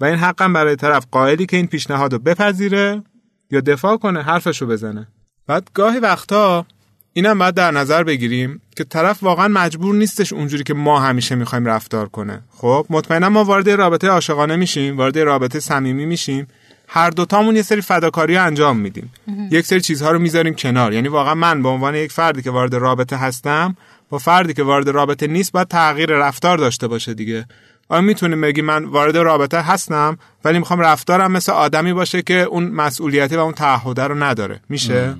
و 0.00 0.04
این 0.04 0.14
حقا 0.14 0.48
برای 0.48 0.76
طرف 0.76 1.06
قائلی 1.10 1.46
که 1.46 1.56
این 1.56 1.66
پیشنهاد 1.66 2.12
رو 2.12 2.18
بپذیره 2.18 3.02
یا 3.50 3.60
دفاع 3.60 3.96
کنه 3.96 4.22
حرفشو 4.22 4.66
بزنه. 4.66 5.08
بعد 5.46 5.70
گاهی 5.74 5.98
وقتا 5.98 6.66
اینم 7.12 7.38
باید 7.38 7.54
در 7.54 7.70
نظر 7.70 8.04
بگیریم 8.04 8.60
که 8.76 8.84
طرف 8.84 9.22
واقعا 9.22 9.48
مجبور 9.48 9.94
نیستش 9.94 10.32
اونجوری 10.32 10.62
که 10.62 10.74
ما 10.74 11.00
همیشه 11.00 11.34
می‌خوایم 11.34 11.66
رفتار 11.66 12.08
کنه. 12.08 12.42
خب 12.50 12.86
مطمئنا 12.90 13.28
ما 13.28 13.44
وارد 13.44 13.70
رابطه 13.70 14.08
عاشقانه 14.08 14.56
میشیم 14.56 14.96
وارد 14.96 15.18
رابطه 15.18 15.60
صمیمی 15.60 16.06
میشیم. 16.06 16.46
هر 16.88 17.10
دوتامون 17.10 17.56
یه 17.56 17.62
سری 17.62 17.80
فداکاری 17.80 18.36
انجام 18.36 18.76
میدیم. 18.76 19.12
یک 19.50 19.66
سری 19.66 19.80
چیزها 19.80 20.10
رو 20.10 20.18
می‌ذاریم 20.18 20.54
کنار. 20.54 20.92
یعنی 20.92 21.08
واقعا 21.08 21.34
من 21.34 21.62
به 21.62 21.68
عنوان 21.68 21.94
یک 21.94 22.12
فردی 22.12 22.42
که 22.42 22.50
وارد 22.50 22.74
رابطه 22.74 23.16
هستم 23.16 23.76
با 24.08 24.18
فردی 24.18 24.54
که 24.54 24.62
وارد 24.62 24.88
رابطه 24.88 25.26
نیست 25.26 25.52
باید 25.52 25.68
تغییر 25.68 26.10
رفتار 26.10 26.58
داشته 26.58 26.88
باشه 26.88 27.14
دیگه. 27.14 27.46
آیا 27.88 28.00
می‌تونیم 28.00 28.40
بگی 28.40 28.62
من 28.62 28.84
وارد 28.84 29.16
رابطه 29.16 29.60
هستم 29.60 30.18
ولی 30.44 30.58
می‌خوام 30.58 30.80
رفتارم 30.80 31.32
مثل 31.32 31.52
آدمی 31.52 31.92
باشه 31.92 32.22
که 32.22 32.34
اون 32.34 32.64
مسئولیتی 32.64 33.36
و 33.36 33.40
اون 33.40 33.52
تعهده 33.52 34.04
رو 34.04 34.22
نداره؟ 34.22 34.60
میشه؟ 34.68 35.14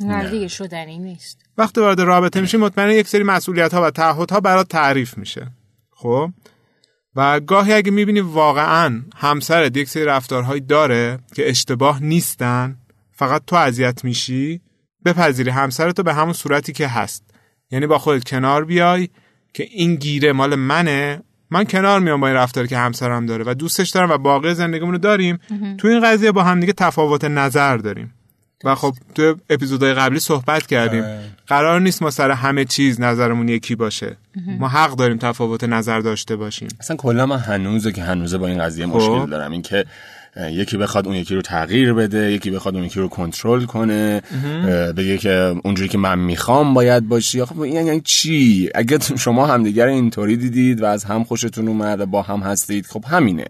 نه. 0.00 0.30
دیگه 0.30 0.48
شدنی 0.48 0.98
نیست. 0.98 1.38
وقتی 1.58 1.80
وارد 1.80 2.00
رابطه 2.00 2.40
میشی 2.40 2.56
مطمئنا 2.56 2.92
یک 2.92 3.08
سری 3.08 3.22
مسئولیت 3.22 3.74
ها 3.74 3.82
و 3.82 3.90
تعهدها 3.90 4.40
برات 4.40 4.68
تعریف 4.68 5.18
میشه. 5.18 5.46
خب؟ 5.90 6.30
و 7.16 7.40
گاهی 7.40 7.72
اگه 7.72 7.90
می‌بینی 7.90 8.20
واقعا 8.20 9.02
همسرت 9.16 9.76
یک 9.76 9.88
سری 9.88 10.04
رفتارهایی 10.04 10.60
داره 10.60 11.18
که 11.34 11.50
اشتباه 11.50 12.02
نیستن 12.02 12.76
فقط 13.12 13.42
تو 13.46 13.56
اذیت 13.56 14.04
میشی 14.04 14.60
بپذیری 15.04 15.50
همسرتو 15.50 16.02
به 16.02 16.14
همون 16.14 16.32
صورتی 16.32 16.72
که 16.72 16.88
هست. 16.88 17.24
یعنی 17.70 17.86
با 17.86 17.98
خودت 17.98 18.24
کنار 18.24 18.64
بیای 18.64 19.08
که 19.54 19.66
این 19.70 19.94
گیره 19.94 20.32
مال 20.32 20.54
منه 20.54 21.22
من 21.50 21.64
کنار 21.64 22.00
میام 22.00 22.20
با 22.20 22.26
این 22.26 22.36
رفتاری 22.36 22.68
که 22.68 22.78
همسرم 22.78 23.26
داره 23.26 23.44
و 23.46 23.54
دوستش 23.54 23.90
دارم 23.90 24.10
و 24.10 24.18
باقی 24.18 24.54
زندگیمون 24.54 24.92
رو 24.92 24.98
داریم 24.98 25.38
تو 25.78 25.88
این 25.88 26.00
قضیه 26.00 26.32
با 26.32 26.42
هم 26.42 26.60
دیگه 26.60 26.72
تفاوت 26.72 27.24
نظر 27.24 27.76
داریم. 27.76 28.14
و 28.64 28.74
خب 28.74 28.94
تو 29.14 29.36
اپیزودهای 29.50 29.94
قبلی 29.94 30.20
صحبت 30.20 30.66
کردیم. 30.66 31.02
آره. 31.02 31.20
قرار 31.46 31.80
نیست 31.80 32.02
ما 32.02 32.10
سر 32.10 32.30
همه 32.30 32.64
چیز 32.64 33.00
نظرمون 33.00 33.48
یکی 33.48 33.74
باشه. 33.74 34.16
ما 34.58 34.68
حق 34.68 34.96
داریم 34.96 35.18
تفاوت 35.18 35.64
نظر 35.64 36.00
داشته 36.00 36.36
باشیم. 36.36 36.68
اصلا 36.80 36.96
کلا 36.96 37.26
من 37.26 37.38
هنوزه 37.38 37.92
که 37.92 38.02
هنوزه 38.02 38.38
با 38.38 38.46
این 38.46 38.58
قضیه 38.58 38.86
خب. 38.86 38.96
مشکل 38.96 39.30
دارم. 39.30 39.52
این 39.52 39.62
که 39.62 39.84
یکی 40.50 40.76
بخواد 40.76 41.06
اون 41.06 41.16
یکی 41.16 41.34
رو 41.34 41.42
تغییر 41.42 41.92
بده 41.92 42.32
یکی 42.32 42.50
بخواد 42.50 42.74
اون 42.74 42.84
یکی 42.84 43.00
رو 43.00 43.08
کنترل 43.08 43.64
کنه 43.64 44.22
بگه 44.96 45.18
که 45.18 45.54
اونجوری 45.64 45.88
که 45.88 45.98
من 45.98 46.18
می‌خوام 46.18 46.74
باید 46.74 47.08
باشی. 47.08 47.44
خب 47.44 47.60
این 47.60 47.86
یعنی 47.86 48.00
چی؟ 48.00 48.70
اگه 48.74 48.98
شما 49.18 49.46
همدیگر 49.46 49.86
اینطوری 49.86 50.36
دیدید 50.36 50.82
و 50.82 50.84
از 50.84 51.04
هم 51.04 51.24
خوشتون 51.24 51.68
اومد 51.68 52.04
با 52.04 52.22
هم 52.22 52.40
هستید 52.40 52.86
خب 52.86 53.04
همینه. 53.08 53.44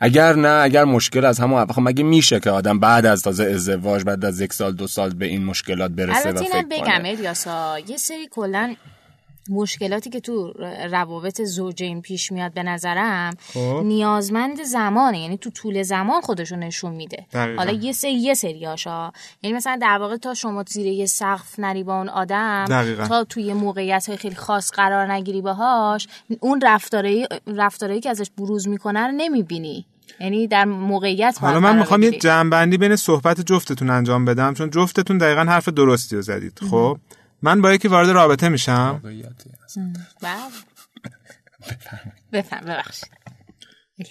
اگر 0.00 0.34
نه 0.34 0.62
اگر 0.62 0.84
مشکل 0.84 1.24
از 1.24 1.38
همون 1.38 1.66
خب 1.66 1.82
مگه 1.82 2.04
میشه 2.04 2.40
که 2.40 2.50
آدم 2.50 2.78
بعد 2.78 3.06
از 3.06 3.22
تازه 3.22 3.44
ازدواج 3.44 4.04
بعد 4.04 4.24
از 4.24 4.40
یک 4.40 4.52
سال 4.52 4.72
دو 4.72 4.86
سال 4.86 5.14
به 5.14 5.26
این 5.26 5.44
مشکلات 5.44 5.90
برسه 5.90 6.32
و 6.32 6.36
فکر 6.36 6.62
بگم 6.70 7.04
الیاسا 7.04 7.78
یه 7.88 7.96
سری 7.96 8.28
کلا 8.30 8.74
مشکلاتی 9.50 10.10
که 10.10 10.20
تو 10.20 10.52
روابط 10.90 11.42
زوجین 11.42 12.02
پیش 12.02 12.32
میاد 12.32 12.54
به 12.54 12.62
نظرم 12.62 13.34
خب. 13.54 13.80
نیازمند 13.84 14.62
زمانه. 14.62 15.20
یعنی 15.20 15.38
تو 15.38 15.50
طول 15.50 15.82
زمان 15.82 16.20
خودشو 16.20 16.56
نشون 16.56 16.92
میده. 16.92 17.26
حالا 17.32 17.72
یه 17.72 17.92
سری 17.92 18.12
یه 18.12 18.34
سریاشا 18.34 19.12
یعنی 19.42 19.56
مثلا 19.56 19.78
در 19.82 19.98
واقع 19.98 20.16
تا 20.16 20.34
شما 20.34 20.64
زیر 20.68 20.86
یه 20.86 21.06
سقف 21.06 21.58
نری 21.58 21.82
با 21.82 21.98
اون 21.98 22.08
آدم 22.08 22.64
دقیقا. 22.68 23.06
تا 23.06 23.24
توی 23.24 23.52
موقعیت 23.52 24.08
های 24.08 24.16
خیلی 24.16 24.34
خاص 24.34 24.70
قرار 24.70 25.12
نگیری 25.12 25.40
باهاش 25.42 26.08
اون 26.40 26.60
رفتارهایی 27.46 28.00
که 28.02 28.10
ازش 28.10 28.30
بروز 28.38 28.68
می‌کنه 28.68 29.06
رو 29.06 29.12
نمی‌بینی. 29.12 29.86
یعنی 30.20 30.46
در 30.46 30.64
موقعیت 30.64 31.38
حالا 31.40 31.60
من 31.60 31.78
می‌خوام 31.78 32.02
یه 32.02 32.10
جنبندی 32.10 32.78
بین 32.78 32.96
صحبت 32.96 33.40
جفتتون 33.40 33.90
انجام 33.90 34.24
بدم 34.24 34.54
چون 34.54 34.70
جفتتون 34.70 35.18
دقیقا 35.18 35.40
حرف 35.40 35.68
درستی 35.68 36.16
رو 36.16 36.22
زدید. 36.22 36.58
خب؟ 36.70 36.98
من 37.42 37.60
با 37.60 37.72
یکی 37.72 37.88
وارد 37.88 38.08
رابطه 38.08 38.48
میشم؟ 38.48 39.02
بفهم 42.32 42.82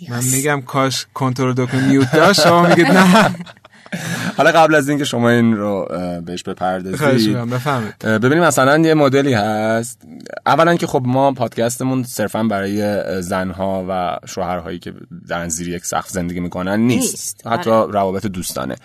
من 0.10 0.24
میگم 0.32 0.62
کاش 0.62 1.08
کنترل 1.13 1.53
دکمه 1.58 1.88
میوت 1.88 2.12
داشت 2.12 2.41
شما 2.41 2.67
میگید 2.67 2.86
نه. 2.86 3.36
حالا 4.38 4.51
قبل 4.51 4.75
از 4.75 4.89
اینکه 4.89 5.05
شما 5.05 5.29
این 5.29 5.55
رو 5.55 5.88
بهش 6.25 6.44
بپردازید. 6.44 7.38
ببینیم 8.03 8.44
مثلا 8.44 8.77
یه 8.77 8.94
مدلی 8.94 9.34
هست. 9.34 10.01
اولا 10.46 10.75
که 10.75 10.88
خب 10.88 11.03
ما 11.05 11.32
پادکستمون 11.32 12.03
صرفا 12.03 12.44
برای 12.44 13.22
زنها 13.22 13.86
و 13.89 14.20
شوهرهایی 14.27 14.79
که 14.79 14.94
در 15.27 15.48
زیر 15.50 15.67
یک 15.67 15.86
سقف 15.86 16.10
زندگی 16.10 16.39
می‌کنن 16.39 16.79
نیست, 16.79 17.48
حتی 17.48 17.70
آره. 17.70 17.91
روابط 17.91 18.25
دوستانه. 18.25 18.75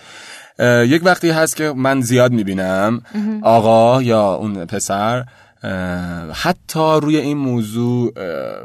یک 0.65 1.03
وقتی 1.05 1.31
هست 1.31 1.57
که 1.57 1.73
من 1.77 2.01
زیاد 2.01 2.33
می‌بینم 2.33 3.03
آقا 3.43 4.03
یا 4.03 4.35
اون 4.35 4.65
پسر 4.65 5.25
حتی 6.33 7.01
روی 7.03 7.17
این 7.17 7.37
موضوع 7.37 8.13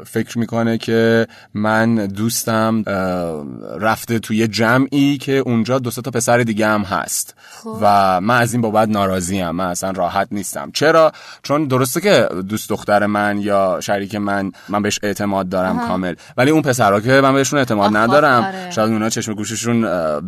فکر 0.04 0.38
می‌کنه 0.38 0.78
که 0.78 1.26
من 1.54 1.94
دوستم 2.06 2.82
رفته 3.80 4.18
توی 4.18 4.48
جمعی 4.48 5.18
که 5.18 5.32
اونجا 5.32 5.78
دو 5.78 5.90
تا 5.90 6.10
پسر 6.10 6.38
دیگه 6.38 6.66
هم 6.66 6.82
هست. 6.82 7.34
خب. 7.50 7.78
و 7.80 8.20
من 8.20 8.38
از 8.40 8.52
این 8.52 8.62
بابت 8.62 8.88
ناراضی 8.88 9.40
هم 9.40 9.56
من 9.56 9.64
اصلا 9.66 9.90
راحت 9.90 10.28
نیستم. 10.30 10.70
چرا؟ 10.74 11.12
چون 11.42 11.64
درسته 11.64 12.00
که 12.00 12.28
دوست 12.48 12.68
دختر 12.68 13.06
من 13.06 13.38
یا 13.38 13.78
شریک 13.80 14.14
من 14.14 14.52
من 14.68 14.82
بهش 14.82 14.98
اعتماد 15.02 15.48
دارم 15.48 15.78
کامل. 15.78 16.14
ولی 16.36 16.50
اون 16.50 16.62
پسرها 16.62 17.00
که 17.00 17.20
من 17.20 17.34
بهشون 17.34 17.58
اعتماد 17.58 17.96
ندارم 17.96 18.44
آره. 18.44 18.70
شاید 18.70 18.90
اونا 18.90 19.08
چشم 19.08 19.34
گوششون 19.34 19.80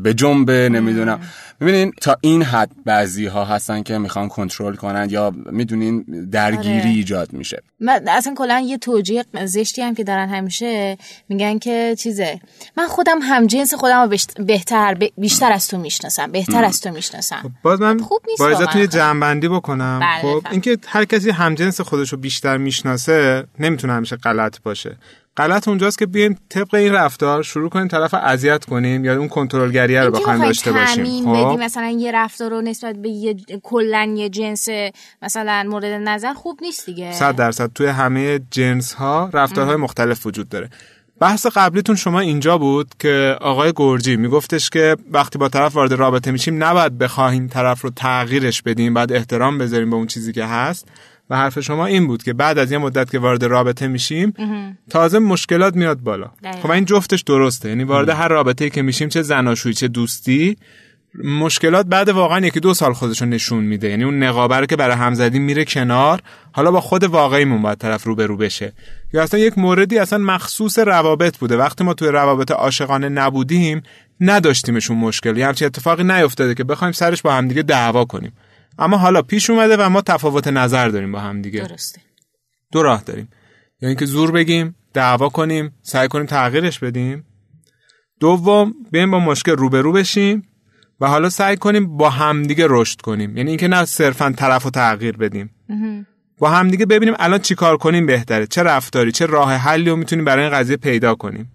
به 0.02 0.14
جنبه 0.14 0.68
نمی‌دونم. 0.68 1.20
ببینین 1.60 1.92
تا 2.00 2.16
این 2.20 2.42
حد 2.42 2.70
بعضی 2.84 3.26
ها 3.26 3.44
هستن 3.44 3.82
که 3.82 3.98
می‌خوان 3.98 4.28
کنترل 4.28 4.75
کنن 4.75 5.06
یا 5.10 5.32
می‌دونین 5.52 6.04
در 6.32 6.57
درگیری 6.62 6.80
آره. 6.80 6.90
ایجاد 6.90 7.32
میشه 7.32 7.62
من 7.80 8.08
اصلا 8.08 8.34
کلا 8.34 8.60
یه 8.60 8.78
توجیه 8.78 9.24
زشتی 9.44 9.82
هم 9.82 9.94
که 9.94 10.04
دارن 10.04 10.28
همیشه 10.28 10.98
میگن 11.28 11.58
که 11.58 11.94
چیزه 11.98 12.40
من 12.76 12.86
خودم 12.86 13.18
هم 13.22 13.46
جنس 13.46 13.74
خودم 13.74 14.10
رو 14.10 14.16
بهتر 14.44 14.94
بیشتر 15.16 15.52
از 15.52 15.68
تو 15.68 15.78
می‌شناسم 15.78 16.32
بهتر 16.32 16.64
از 16.64 16.80
تو 16.80 16.90
می‌شناسم 16.90 17.54
باز 17.62 17.80
من 17.80 17.98
خوب 17.98 18.20
نیست 18.28 18.38
با. 18.38 18.48
ازتون 18.48 18.88
جنبندی 18.88 19.48
بکنم 19.48 20.00
بله، 20.00 20.22
خب. 20.22 20.46
اینکه 20.50 20.78
هر 20.86 21.04
کسی 21.04 21.30
همجنس 21.30 21.80
خودش 21.80 22.12
رو 22.12 22.18
بیشتر 22.18 22.56
می‌شناسه 22.56 23.44
نمی‌تونه 23.58 23.92
همیشه 23.92 24.16
غلط 24.16 24.60
باشه 24.60 24.96
غلط 25.38 25.68
اونجاست 25.68 25.99
که 25.99 26.07
بیایم 26.07 26.38
طبق 26.49 26.75
این 26.75 26.92
رفتار 26.92 27.42
شروع 27.42 27.71
کنیم 27.71 27.88
طرف 27.88 28.14
اذیت 28.14 28.64
کنیم 28.64 29.04
یا 29.04 29.16
اون 29.18 29.28
کنترلگریه 29.28 30.00
رو 30.00 30.11
بخوایم 30.11 30.40
داشته 30.40 30.73
باشیم 30.73 31.25
خب؟ 31.25 31.59
مثلا 31.61 31.88
یه 31.88 32.12
رفتار 32.12 32.50
رو 32.50 32.61
نسبت 32.61 32.97
به 32.97 33.09
یه 33.09 33.37
کلا 33.62 34.14
یه 34.16 34.28
جنس 34.28 34.68
مثلا 35.23 35.64
مورد 35.68 35.85
نظر 35.85 36.33
خوب 36.33 36.59
نیست 36.62 36.87
دیگه. 36.87 37.12
صد 37.12 37.37
درصد. 37.37 37.71
توی 37.75 37.87
همه 37.87 38.40
جنس 38.50 38.92
ها 38.92 39.30
رفتارهای 39.33 39.76
مختلف 39.76 40.26
وجود 40.26 40.49
داره. 40.49 40.71
بحث 41.21 41.47
قبلیتون 41.47 41.97
شما 41.97 42.21
اینجا 42.21 42.59
بود 42.59 42.88
که 42.99 43.37
آقای 43.40 43.73
گرجی 43.76 44.16
میگفتش 44.16 44.71
که 44.71 44.97
وقتی 45.11 45.38
با 45.38 45.49
طرف 45.49 45.76
وارد 45.76 45.92
رابطه 45.92 46.30
میشیم 46.30 46.64
نباید 46.64 46.99
بخواهیم 46.99 47.49
طرف 47.49 47.80
رو 47.80 47.90
تغییرش 47.90 48.62
بدیم 48.62 48.95
بعد 48.95 49.12
احترام 49.12 49.59
بذاریم 49.59 49.90
به 49.90 49.97
اون 49.97 50.07
چیزی 50.07 50.33
که 50.33 50.45
هست. 50.45 50.88
و 51.30 51.37
حرف 51.37 51.61
شما 51.61 51.87
این 51.87 52.06
بود 52.06 52.23
که 52.23 52.32
بعد 52.32 52.58
از 52.58 52.73
یه 52.73 52.78
مدت 52.78 53.11
که 53.11 53.18
وارد 53.18 53.44
رابطه 53.44 53.87
میشیم 53.88 54.32
تازه 54.90 55.18
مشکلات 55.18 55.76
میاد 55.76 56.00
بالا. 56.00 56.30
دقیقاً. 56.44 56.61
خب 56.62 56.70
این 56.70 56.85
جفتش 56.85 57.20
درسته. 57.20 57.68
یعنی 57.68 57.85
وارد 57.85 58.08
هر 58.08 58.28
رابطه 58.28 58.70
که 58.70 58.82
میشیم 58.82 59.08
چه 59.08 59.23
زناشویی 59.23 59.75
چه 59.75 59.88
دوستی 59.88 60.56
مشکلات 61.25 61.87
بعد 61.87 62.08
واقعا 62.08 62.47
یکی 62.47 62.61
دو 62.61 62.75
سال 62.75 62.92
خودشو 62.92 63.25
نشون 63.25 63.64
میده. 63.64 63.90
یعنی 63.90 64.04
اون 64.04 64.23
نقابه 64.23 64.56
رو 64.56 64.66
که 64.66 64.76
برای 64.76 64.97
همزدی 64.97 65.38
میره 65.38 65.64
کنار 65.64 66.20
حالا 66.52 66.70
با 66.70 66.80
خود 66.80 67.04
واقعیمون 67.04 67.62
باید 67.62 67.78
طرف 67.78 68.04
روبرو 68.04 68.37
بشه. 68.37 68.73
یا 69.12 69.23
اصلا 69.23 69.40
یک 69.40 69.58
موردی 69.58 69.99
اصلا 69.99 70.18
مخصوص 70.18 70.78
روابط 70.78 71.38
بوده. 71.38 71.56
وقتی 71.56 71.85
ما 71.85 71.94
توی 71.94 72.08
روابط 72.08 72.50
عاشقانه 72.50 73.08
نبودیم 73.08 73.82
نداشتیمشون 74.20 74.97
مشکل. 74.97 75.37
یه 75.37 75.47
همچین 75.47 75.66
اتفاقی 75.66 76.04
نیفتاده 76.04 76.54
که 76.54 76.64
بخوایم 76.64 76.92
سرش 76.92 77.23
با 77.23 77.32
همدیگه 77.32 77.62
دعوا 77.62 78.04
کنیم. 78.04 78.32
اما 78.78 78.97
حالا 78.97 79.23
پیش 79.23 79.50
اومده 79.50 79.76
و 79.76 79.88
ما 79.88 80.00
تفاوت 80.00 80.49
نظر 80.49 80.88
داریم 80.88 81.12
با 81.12 81.20
همدیگه 81.20 81.61
درسته. 81.61 82.00
دو 82.73 82.82
راه 82.82 83.02
داریم. 83.02 83.28
یا 83.80 83.88
اینکه 83.88 84.06
زور 84.06 84.30
بگیم 84.30 84.75
دعوا 84.92 85.28
کنیم 85.28 85.75
سعی 85.82 86.08
کنیم 86.08 86.26
تغییرش 86.26 86.78
بدیم. 86.78 87.25
دوم 88.20 88.75
بیایم 88.90 89.11
با 89.11 89.18
مشکل 89.18 89.52
روبرو 89.52 89.92
بشیم 89.92 90.42
و 91.00 91.08
حالا 91.08 91.30
سعی 91.30 91.56
کنیم 91.56 91.97
با 91.97 92.11
همدیگه 92.11 92.66
رشد 92.68 93.00
کنیم. 93.00 93.37
یعنی 93.37 93.50
اینکه 93.50 93.68
نه 93.68 93.85
صرفا 93.85 94.35
طرف 94.37 94.62
رو 94.64 94.70
تغییر 94.70 95.16
بدیم. 95.16 95.50
با 96.38 96.50
همدیگه 96.50 96.87
ببینیم 96.87 97.14
الان 97.18 97.38
چی 97.38 97.54
کار 97.54 97.76
کنیم 97.76 98.06
بهتره 98.06 98.47
چه 98.47 98.62
رفتاری 98.62 99.12
چه 99.12 99.26
راه 99.26 99.54
حلی 99.54 99.90
رو 99.90 99.97
می‌تونیم 99.97 100.25
برای 100.25 100.44
این 100.44 100.52
قضیه 100.52 100.76
پیدا 100.76 101.14
کنیم. 101.14 101.52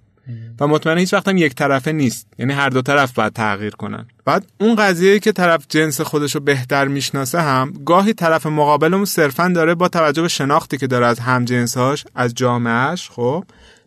و 0.59 0.67
مطمئنا 0.67 0.99
هیچ 0.99 1.13
وقت 1.13 1.27
هم 1.27 1.37
یک 1.37 1.55
طرفه 1.55 1.91
نیست. 1.91 2.27
یعنی 2.39 2.53
هر 2.53 2.69
دو 2.69 2.81
طرف 2.81 3.13
باید 3.13 3.33
تغییر 3.33 3.75
کنن. 3.75 4.05
بعد 4.25 4.45
اون 4.59 4.75
قضیه 4.75 5.19
که 5.19 5.31
طرف 5.31 5.65
جنس 5.69 6.01
خودش 6.01 6.35
رو 6.35 6.41
بهتر 6.41 6.87
می‌شناسه 6.87 7.41
هم 7.41 7.73
گاهی 7.85 8.13
طرف 8.13 8.45
مقابلمون 8.45 9.05
صرفا 9.05 9.47
داره 9.47 9.75
با 9.75 9.87
توجه 9.87 10.21
به 10.21 10.27
شناختی 10.27 10.77
که 10.77 10.87
داره 10.87 11.05
از 11.05 11.19
هم 11.19 11.45
جنسهاش 11.45 12.05
از 12.15 12.33
جامعهش 12.33 13.09
خب 13.09 13.43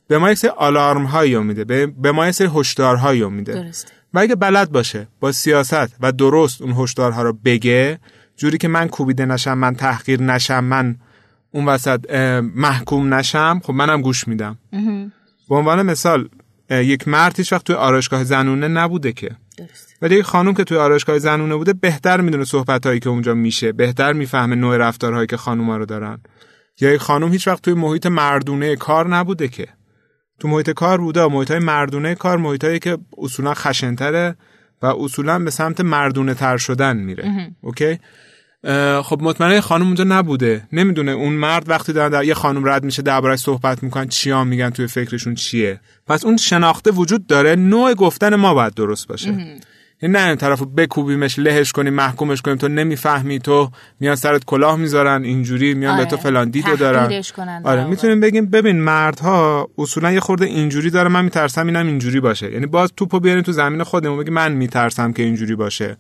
به 0.09 0.19
ما 0.19 0.31
یک 0.31 0.39
سری 0.39 0.51
آلارم 0.51 1.05
هایی 1.05 1.39
میده 1.39 1.65
به 1.65 1.87
به 1.87 2.13
ما 2.13 2.27
یک 2.27 2.35
سری 2.35 2.51
هشدارهایی 2.55 3.25
میده. 3.25 3.71
و 4.15 4.19
اگه 4.19 4.35
بلد 4.35 4.73
باشه 4.73 5.07
با 5.21 5.33
سیاست 5.33 5.97
و 6.01 6.13
درست 6.13 6.63
اون 6.63 6.75
هشدارها 6.79 7.23
رو 7.23 7.33
بگه 7.45 7.99
جوری 8.37 8.59
که 8.59 8.69
من 8.69 8.89
کوبیده 8.89 9.27
نشم 9.27 9.59
من 9.59 9.75
تحقیر 9.75 10.23
نشم 10.23 10.65
من 10.65 10.97
اون 11.51 11.65
وسط 11.65 12.11
محکوم 12.55 13.15
نشم 13.15 13.61
خب 13.65 13.73
منم 13.73 14.03
گوش 14.03 14.29
میدم. 14.29 14.59
به 15.49 15.57
عنوان 15.57 15.83
مثال 15.83 16.29
یک 16.71 17.09
مرد 17.09 17.37
هیچ 17.37 17.53
وقت 17.53 17.65
توی 17.65 17.77
آرایشگاه 17.77 18.25
زنونه 18.25 18.69
نبوده 18.69 19.13
که. 19.13 19.31
ولی 20.03 20.15
یک 20.15 20.25
خانم 20.25 20.55
که 20.55 20.65
توی 20.65 20.79
آرایشگاه 20.79 21.19
زنونه 21.19 21.57
بوده 21.57 21.73
بهتر 21.73 22.21
می‌دونه 22.21 22.45
صحبت 22.45 22.87
هایی 22.87 23.01
که 23.01 23.09
اونجا 23.09 23.35
میشه 23.35 23.73
بهتر 23.73 24.13
می‌فهمه 24.13 24.57
نوع 24.57 24.77
رفتارهایی 24.77 25.27
که 25.27 25.37
خانوما 25.37 25.77
رو 25.77 25.87
دارن. 25.87 26.21
یا 26.81 26.93
یک 26.93 27.01
خانم 27.01 27.33
هیچ 27.33 27.49
وقت 27.49 27.63
توی 27.63 27.75
محیط 27.75 28.07
مردونه 28.07 28.77
کار 28.77 29.09
نبوده 29.09 29.49
که. 29.49 29.67
تو 30.39 30.49
محیط 30.49 30.71
کار 30.71 31.01
بوده 31.01 31.27
محیط 31.27 31.51
های 31.51 31.61
مردونه 31.61 32.15
کار 32.15 32.39
محیط 32.39 32.65
هایی 32.65 32.79
که 32.79 32.99
اصولا 33.19 33.55
خشنتره 33.55 34.37
و 34.83 34.87
اصولا 34.87 35.39
به 35.39 35.51
سمت 35.51 35.81
مردونه 35.81 36.35
تر 36.35 36.57
شدن 36.57 36.97
میره. 36.97 37.25
اوکی؟ 37.61 37.99
خب 39.03 39.19
مطمئنا 39.23 39.61
خانم 39.61 39.87
اونجا 39.87 40.05
نبوده. 40.05 40.69
نمی‌دونه 40.73 41.13
اون 41.13 41.33
مرد 41.33 41.69
وقتی 41.69 41.93
دارن 41.93 42.11
در 42.11 42.25
یه 42.25 42.35
خانم 42.35 42.69
رد 42.69 42.85
میشه 42.85 43.03
دربارش 43.03 43.39
صحبت 43.39 43.83
می‌کنن 43.83 44.09
چیا 44.09 44.45
میگن 44.45 44.71
توی 44.71 44.87
فکرشون 44.87 45.35
چیه. 45.35 45.81
پس 46.07 46.25
اون 46.25 46.37
شناخته 46.37 46.91
وجود 46.91 47.27
داره 47.27 47.57
نوع 47.57 47.95
گفتن 47.95 48.35
ما 48.35 48.55
باید 48.55 48.75
درست 48.75 49.09
باشه. 49.09 49.57
یعنی 50.03 50.13
نه 50.13 50.27
این 50.27 50.37
طرفو 50.37 50.65
بکوبیمش 50.65 51.39
لهش 51.39 51.73
کنیم 51.73 51.95
محکومش 51.95 52.43
کنیم. 52.43 52.57
تو 52.57 52.69
نمی‌فهمی 52.69 53.39
تو 53.39 53.71
میان 54.01 54.17
سرت 54.17 54.45
کلاه 54.45 54.77
می‌ذارن 54.77 55.25
اینجوری 55.25 55.75
میان 55.75 55.97
به 55.97 56.01
آره. 56.03 56.11
تو 56.11 56.17
فلان 56.17 56.51
دیدو 56.51 56.77
دارن. 56.77 57.23
آره. 57.65 57.85
می‌تونیم 57.85 58.21
بگیم 58.21 58.47
ببین 58.47 58.81
مردها 58.81 59.69
اصولا 59.79 60.13
یه 60.13 60.21
خورده 60.21 60.45
اینجوری 60.45 60.91
داره 60.91 61.09
من 61.09 61.25
میترسم 61.25 61.67
اینم 61.67 61.87
اینجوری 61.87 62.21
باشه. 62.21 62.53
یعنی 62.53 62.67
باز 62.67 62.93
توپو 62.97 63.21
بیاریم 63.21 63.43
تو 63.43 63.53
زمین 63.53 63.83
خودمون 63.83 64.19
بگی 64.19 64.31
من 64.31 64.53
میترسم 64.53 65.13
که 65.13 65.23
اینجوری 65.23 65.55
باشه. 65.55 65.97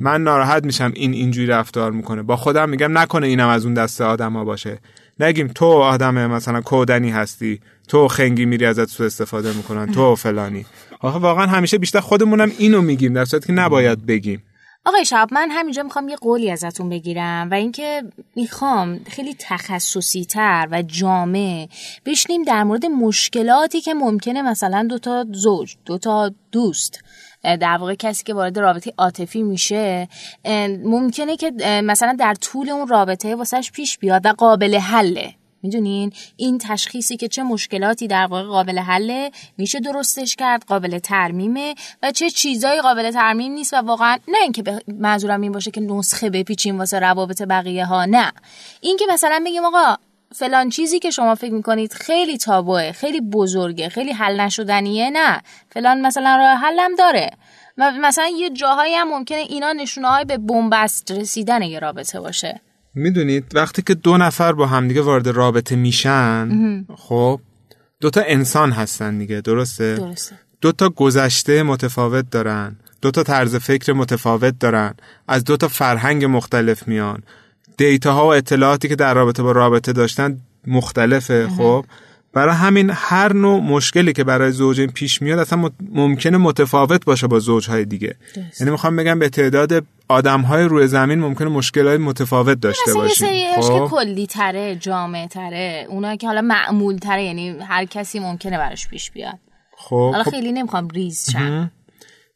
من 0.00 0.22
ناراحت 0.22 0.64
میشم 0.64 0.92
این 0.94 1.12
اینجوری 1.12 1.46
رفتار 1.46 1.92
می‌کنه. 1.92 2.22
با 2.22 2.36
خودم 2.36 2.68
میگم 2.68 2.98
نکنه 2.98 3.26
اینم 3.26 3.48
از 3.48 3.64
اون 3.64 3.74
دسته 3.74 4.04
آدما 4.04 4.44
باشه. 4.44 4.78
نگیم 5.20 5.46
تو 5.48 5.66
آدم 5.66 6.26
مثلا 6.30 6.60
کودنی 6.60 7.10
هستی 7.10 7.60
تو 7.88 8.08
خنگی 8.08 8.46
میری 8.46 8.66
ازت 8.66 8.88
سو 8.88 9.04
استفاده 9.04 9.52
می‌کنن 9.52 9.92
تو 9.92 10.14
فلانی. 10.24 10.66
آخه 11.00 11.18
واقعا 11.18 11.46
همیشه 11.46 11.78
بیشتر 11.78 12.00
خودمونم 12.00 12.52
اینو 12.58 12.82
میگیم 12.82 13.14
در 13.14 13.24
صورتی 13.24 13.46
که 13.46 13.52
نباید 13.52 14.06
بگیم. 14.06 14.42
آقای 14.84 15.04
شهاب 15.04 15.34
من 15.34 15.50
همینجا 15.50 15.82
می‌خوام 15.82 16.08
یه 16.08 16.16
قولی 16.16 16.50
ازتون 16.50 16.88
بگیرم 16.88 17.48
و 17.50 17.54
اینکه 17.54 18.02
می‌خوام 18.36 19.00
خیلی 19.04 19.36
تخصصی 19.38 20.24
تر 20.24 20.68
و 20.70 20.82
جامع 20.82 21.68
بشنیم 22.06 22.42
در 22.42 22.64
مورد 22.64 22.86
مشکلاتی 22.86 23.80
که 23.80 23.94
ممکنه 23.94 24.42
مثلا 24.42 24.86
دوتا 24.90 25.26
زوج 25.32 25.76
دوتا 25.84 26.30
دوست 26.52 27.00
در 27.42 27.76
واقع 27.80 27.94
کسی 27.94 28.24
که 28.24 28.34
وارد 28.34 28.58
رابطه 28.58 28.92
عاطفی 28.98 29.42
میشه 29.42 30.08
ممکنه 30.84 31.36
که 31.36 31.52
مثلا 31.84 32.16
در 32.18 32.34
طول 32.34 32.70
اون 32.70 32.88
رابطه 32.88 33.36
واسش 33.36 33.72
پیش 33.72 33.98
بیاد 33.98 34.26
و 34.26 34.32
قابل 34.32 34.74
حله. 34.74 35.34
می‌دونین؟ 35.62 36.12
این 36.36 36.58
تشخیصی 36.58 37.16
که 37.16 37.28
چه 37.28 37.42
مشکلاتی 37.42 38.06
در 38.06 38.26
واقع 38.26 38.48
قابل 38.48 38.78
حله 38.78 39.30
میشه 39.58 39.80
درستش 39.80 40.36
کرد 40.36 40.64
قابل 40.64 40.98
ترمیمه 40.98 41.74
و 42.02 42.12
چه 42.12 42.30
چیزایی 42.30 42.80
قابل 42.80 43.10
ترمیم 43.10 43.52
نیست 43.52 43.74
و 43.74 43.76
واقعا 43.76 44.18
نه 44.28 44.38
اینکه 44.42 44.62
به- 44.62 44.82
منظورم 44.88 45.40
این 45.40 45.52
باشه 45.52 45.70
که 45.70 45.80
نسخه 45.80 46.30
بپیچیم 46.30 46.78
واسه 46.78 46.98
روابط 46.98 47.42
بقیه 47.42 47.84
ها 47.86 48.04
نه. 48.04 48.32
این 48.80 48.96
که 48.96 49.04
مثلا 49.10 49.42
بگیم 49.46 49.64
آقا 49.64 49.96
فلان 50.34 50.68
چیزی 50.68 50.98
که 50.98 51.10
شما 51.10 51.34
فکر 51.34 51.52
می‌کنید 51.52 51.92
خیلی 51.92 52.38
تابوه 52.38 52.92
خیلی 52.92 53.20
بزرگه 53.20 53.88
خیلی 53.88 54.12
حل 54.12 54.40
نشدنیه 54.40 55.10
نه. 55.10 55.40
فلان 55.70 56.00
مثلا 56.00 56.36
راه 56.36 56.56
حلم 56.56 56.94
داره. 56.98 57.30
و 57.78 57.90
مثلا 57.90 58.26
یه 58.38 58.50
جاهایی 58.50 58.94
هم 58.94 59.08
ممکنه 59.08 59.38
اینا 59.38 59.72
نشونه 59.72 60.08
های 60.08 60.24
به 60.24 60.38
بنبست 60.38 61.10
رسیدن 61.10 61.62
یه 61.62 61.78
رابطه 61.78 62.20
باشه. 62.20 62.60
می‌دونید 62.96 63.44
وقتی 63.54 63.82
که 63.82 63.94
دو 63.94 64.16
نفر 64.16 64.52
با 64.52 64.66
همدیگه 64.66 65.02
وارد 65.02 65.28
رابطه 65.28 65.76
میشن 65.76 66.48
خب 66.96 67.40
دوتا 68.00 68.22
انسان 68.26 68.72
هستن 68.72 69.18
دیگه 69.18 69.40
درسته؟ 69.40 69.94
درسته. 69.94 70.36
دو 70.60 70.72
تا 70.72 70.88
گذشته 70.88 71.62
متفاوت 71.62 72.30
دارن 72.30 72.76
دو 73.02 73.10
تا 73.10 73.22
طرز 73.22 73.56
فکر 73.56 73.92
متفاوت 73.92 74.58
دارن 74.58 74.94
از 75.28 75.44
دو 75.44 75.56
تا 75.56 75.68
فرهنگ 75.68 76.24
مختلف 76.24 76.88
میان. 76.88 77.22
دیتاها 77.76 78.26
و 78.26 78.34
اطلاعاتی 78.34 78.88
که 78.88 78.96
در 78.96 79.14
رابطه 79.14 79.42
با 79.42 79.52
رابطه 79.52 79.92
داشتن 79.92 80.40
مختلفه 80.66 81.48
خب؟ 81.48 81.84
برای 82.36 82.54
همین 82.54 82.90
هر 82.94 83.32
نوع 83.32 83.60
مشکلی 83.60 84.12
که 84.12 84.24
برای 84.24 84.52
زوجین 84.52 84.86
پیش 84.86 85.22
میاد 85.22 85.38
اصلا 85.38 85.70
ممکنه 85.92 86.36
متفاوت 86.36 87.04
باشه 87.04 87.26
با 87.26 87.38
زوجهای 87.38 87.84
دیگه. 87.84 88.16
یعنی 88.60 88.70
می‌خوام 88.70 88.96
بگم 88.96 89.18
به 89.18 89.28
تعداد 89.28 89.84
آدمهای 90.08 90.64
روی 90.64 90.86
زمین 90.86 91.18
ممکنه 91.18 91.48
مشکلات 91.48 92.00
متفاوت 92.00 92.60
داشته 92.60 92.90
مثلا 92.90 93.02
یه 93.02 93.08
باشیم. 93.08 93.26
سریش 93.26 93.66
خب؟ 93.66 93.84
که 93.84 93.90
کلی 93.90 94.26
تره 94.26 94.76
جامع 94.76 95.26
تره 95.26 95.86
اونا 95.88 96.16
که 96.16 96.26
حالا 96.26 96.40
معمول 96.40 96.96
تره 96.96 97.24
یعنی 97.24 97.58
هر 97.68 97.84
کسی 97.84 98.18
ممکنه 98.18 98.58
براش 98.58 98.88
پیش 98.88 99.10
بیاد. 99.10 99.38
خب 99.76 100.10
حالا 100.10 100.22
خب. 100.22 100.30
خیلی 100.30 100.52
نمی‌خوام 100.52 100.88
ریز 100.88 101.30
شم. 101.32 101.70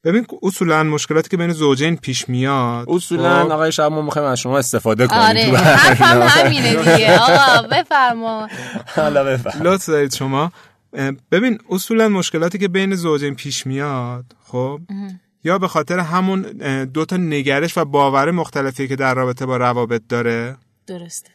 ببین 0.05 0.27
اصولا 0.43 0.83
مشکلاتی 0.83 1.29
که 1.29 1.37
بین 1.37 1.53
زوجین 1.53 1.97
پیش 1.97 2.29
میاد 2.29 2.91
اصولا 2.91 3.45
خب، 3.45 3.51
آقای 3.51 3.73
شب 3.73 3.83
ما 3.83 4.03
می‌خوایم 4.03 4.29
از 4.29 4.41
شما 4.41 4.59
استفاده 4.59 5.07
کنیم 5.07 5.21
آره 5.21 5.51
تو 5.51 5.57
حرفم 5.57 6.23
همینه 6.41 6.75
دیگه. 6.77 7.19
آقا 7.23 7.69
بفرما. 7.69 8.49
حالا 8.97 9.25
بفهم 9.25 9.63
لطف 9.63 9.89
دارید 9.89 10.15
شما. 10.15 10.53
ببین 11.33 11.59
اصولا 11.71 12.09
مشکلاتی 12.09 12.59
که 12.59 12.69
بین 12.69 12.95
زوجین 12.95 13.35
پیش 13.35 13.67
میاد 13.67 14.25
خب 14.47 14.81
یا 15.45 15.59
به 15.59 15.69
خاطر 15.69 15.99
همون 15.99 16.47
اه، 16.61 16.85
دو 16.85 17.05
تا 17.05 17.17
نگرش 17.17 17.79
و 17.79 17.85
باور 17.85 18.31
مختلفی 18.31 18.89
که 18.89 18.97
در 18.97 19.15
رابطه 19.15 19.47
با 19.47 19.57
روابط 19.57 20.03
داره. 20.09 20.57
درسته. 20.87 21.31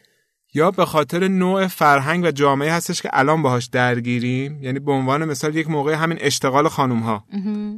یا 0.55 0.71
به 0.71 0.85
خاطر 0.85 1.27
نوع 1.27 1.67
فرهنگ 1.67 2.23
و 2.23 2.31
جامعه 2.31 2.73
هستش 2.73 3.01
که 3.01 3.09
الان 3.13 3.41
باهاش 3.41 3.65
درگیریم؟ 3.65 4.63
یعنی 4.63 4.79
به 4.79 4.91
عنوان 4.91 5.25
مثال 5.25 5.55
یک 5.55 5.69
موقع 5.69 5.93
همین 5.93 6.17
اشتغال 6.21 6.67
خانوم 6.67 6.99
ها 6.99 7.25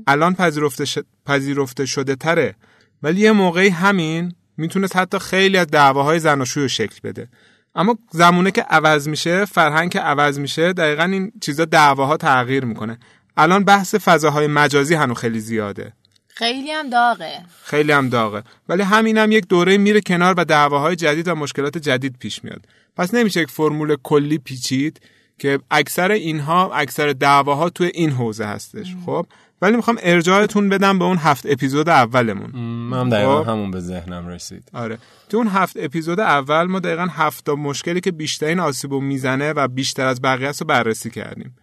الان 0.08 0.36
پذیرفته, 0.36 0.86
ش... 0.86 1.00
پذیرفته 1.26 1.86
شده 1.86 2.16
تره. 2.16 2.56
ولی 3.04 3.22
یه 3.22 3.32
موقعی 3.32 3.70
همین 3.70 4.34
می‌تونست 4.58 4.96
حتی 4.96 5.20
خیلی 5.20 5.58
از 5.58 5.68
دعواهای 5.68 6.20
زناشویی 6.20 6.64
رو 6.64 6.70
شکل 6.70 7.00
بده. 7.04 7.28
اما 7.76 7.98
زمونه 8.12 8.52
که 8.52 8.62
عوض 8.62 9.08
میشه 9.08 9.46
فرهنگ 9.46 9.92
که 9.92 10.00
عوض 10.00 10.40
میشه 10.40 10.74
دقیقا 10.74 11.04
این 11.04 11.32
چیزا 11.42 11.66
دعواها 11.66 12.18
تغییر 12.18 12.66
می‌کنه. 12.66 13.00
الان 13.38 13.64
بحث 13.64 13.96
فضاهای 13.96 14.48
مجازی 14.48 14.96
هنو 14.96 15.14
خیلی 15.14 15.40
زیاده. 15.40 15.94
خیلی 16.38 16.72
هم 16.72 16.90
داغه. 16.90 17.46
خیلی 17.64 17.92
هم 17.92 18.10
داغه. 18.10 18.44
ولی 18.70 18.84
همین 18.84 19.18
هم 19.18 19.32
یک 19.32 19.48
دوره 19.48 19.78
میره 19.78 20.02
کنار 20.02 20.34
و 20.38 20.46
دعواهای 20.46 20.96
جدید 20.96 21.28
و 21.28 21.36
مشکلات 21.36 21.78
جدید 21.78 22.16
پیش 22.20 22.44
میاد. 22.44 22.66
پس 22.98 23.14
نمیشه 23.14 23.42
یک 23.42 23.50
فرمول 23.50 23.96
کلی 24.04 24.38
پیچید 24.38 25.02
که 25.40 25.60
اکثر 25.72 26.12
اینها 26.12 26.74
اکثر 26.74 27.14
دعواها 27.14 27.70
توی 27.70 27.92
این 27.94 28.12
حوزه 28.12 28.46
هستش. 28.46 28.96
خب؟ 29.06 29.26
ولی 29.62 29.76
می‌خوام 29.76 29.98
ارجاعتون 30.02 30.70
بدم 30.70 31.00
به 31.00 31.06
اون 31.06 31.18
هفت 31.18 31.46
اپیزود 31.46 31.90
اولمون. 31.90 32.52
من 32.90 33.10
دقیقا 33.10 33.44
خب؟ 33.44 33.50
همون 33.50 33.72
به 33.72 33.80
ذهنم 33.80 34.28
رسید. 34.28 34.64
آره. 34.74 34.98
تو 35.30 35.38
اون 35.38 35.48
هفت 35.48 35.78
اپیزود 35.80 36.20
اول 36.20 36.64
ما 36.64 36.80
دقیقا 36.80 37.08
هفت 37.12 37.50
مشکلی 37.50 38.02
که 38.02 38.12
بیشترین 38.12 38.60
آسیبو 38.60 39.02
می‌زنه 39.02 39.54
و 39.54 39.68
بیشتر 39.68 40.06
از 40.06 40.22
بقیه 40.22 40.52
رو 40.60 40.66
بررسی 40.66 41.10
کردیم. 41.10 41.56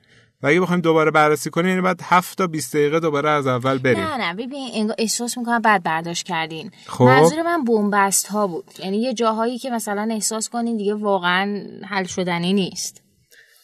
و 0.44 0.46
اگه 0.46 0.60
بخوایم 0.60 0.80
دوباره 0.80 1.10
بررسی 1.10 1.50
کنیم 1.50 1.68
یعنی 1.68 1.80
بعد 1.80 2.00
7 2.02 2.38
تا 2.38 2.46
20 2.46 2.76
دقیقه 2.76 3.00
دوباره 3.00 3.30
از 3.30 3.46
اول 3.46 3.78
بریم. 3.78 3.98
نه 3.98 4.16
نه 4.16 4.34
ببین 4.34 4.92
احساس 4.98 5.38
می‌کنم 5.38 5.58
بعد 5.58 5.82
برداشت 5.82 6.26
کردین. 6.26 6.70
خب. 6.86 7.04
منظور 7.04 7.42
من 7.42 7.64
بنبست 7.64 8.26
ها 8.26 8.46
بود. 8.46 8.64
یعنی 8.78 8.96
یه 8.96 9.14
جاهایی 9.14 9.58
که 9.58 9.70
مثلا 9.70 10.08
احساس 10.10 10.48
کنین 10.48 10.76
دیگه 10.76 10.94
واقعا 10.94 11.62
حل 11.88 12.04
شدنی 12.04 12.52
نیست. 12.52 13.02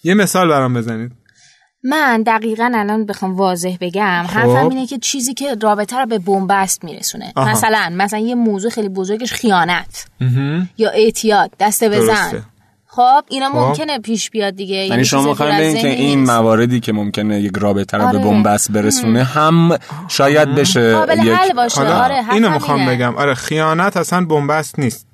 یه 0.05 0.15
مثال 0.15 0.49
برام 0.49 0.75
بزنید. 0.75 1.13
من 1.85 2.23
دقیقا 2.23 2.73
الان 2.75 3.07
بخوام 3.07 3.37
واضح 3.37 3.77
بگم 3.81 4.25
خب. 4.27 4.35
حرفم 4.35 4.69
اینه 4.69 4.87
که 4.87 4.99
چیزی 4.99 5.35
که 5.35 5.57
رابطه 5.63 5.99
رو 5.99 6.07
به 6.07 6.19
بنبست 6.19 6.85
میرسونه. 6.85 7.33
آها. 7.37 7.51
مثلا 7.51 7.91
مثلا 7.93 8.19
یه 8.19 8.35
موضوع 8.35 8.71
خیلی 8.71 8.89
بزرگش 8.89 9.33
خیانت 9.33 10.07
یا 10.79 10.91
اعتیاد 10.91 11.51
دسته 11.61 11.89
بزن 11.89 12.45
خب 12.93 13.25
اینا 13.29 13.49
خب. 13.49 13.57
ممکنه 13.57 13.99
پیش 13.99 14.31
بیاد 14.31 14.57
دیگه. 14.57 14.77
یعنی 14.77 15.05
شما 15.05 15.23
می‌خواین 15.23 15.77
که 15.83 15.89
این 15.89 16.25
مواردی 16.25 16.81
که 16.81 16.93
ممکنه 16.93 17.41
یک 17.41 17.53
رابطه 17.57 17.97
رو 17.97 18.07
آره. 18.07 18.19
به 18.19 18.25
بنبست 18.25 18.73
برسونه 18.73 19.25
هم 19.25 19.79
شاید 20.09 20.55
بشه 20.55 21.07
یک... 21.23 21.29
حل 21.29 21.53
باشه. 21.53 21.81
آره 21.81 22.33
اینو 22.33 22.51
می‌خوام 22.51 22.87
بگم. 22.87 23.17
آره 23.17 23.35
خیانت 23.35 23.97
اصلا 23.97 24.25
بنبست 24.25 24.79
نیست. 24.79 25.07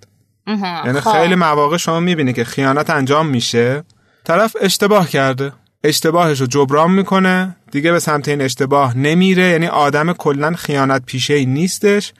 یعنی 0.84 1.00
خب. 1.00 1.12
خیلی 1.12 1.34
مواقع 1.34 1.76
شما 1.76 2.00
می‌بینی 2.00 2.32
که 2.32 2.44
خیانت 2.44 2.90
انجام 2.90 3.26
میشه 3.26 3.84
طرف 4.24 4.56
اشتباه 4.60 5.08
کرده. 5.08 5.52
اشتباهش 5.84 6.40
رو 6.40 6.46
جبران 6.46 6.90
می‌کنه 6.90 7.56
دیگه 7.70 7.92
به 7.92 7.98
سمت 7.98 8.28
این 8.28 8.40
اشتباه 8.40 8.98
نمیره. 8.98 9.44
یعنی 9.44 9.66
آدم 9.66 10.12
کلا 10.12 10.52
خیانت 10.52 11.02
پیشه 11.06 11.34
ای 11.34 11.46
نیستش. 11.46 12.12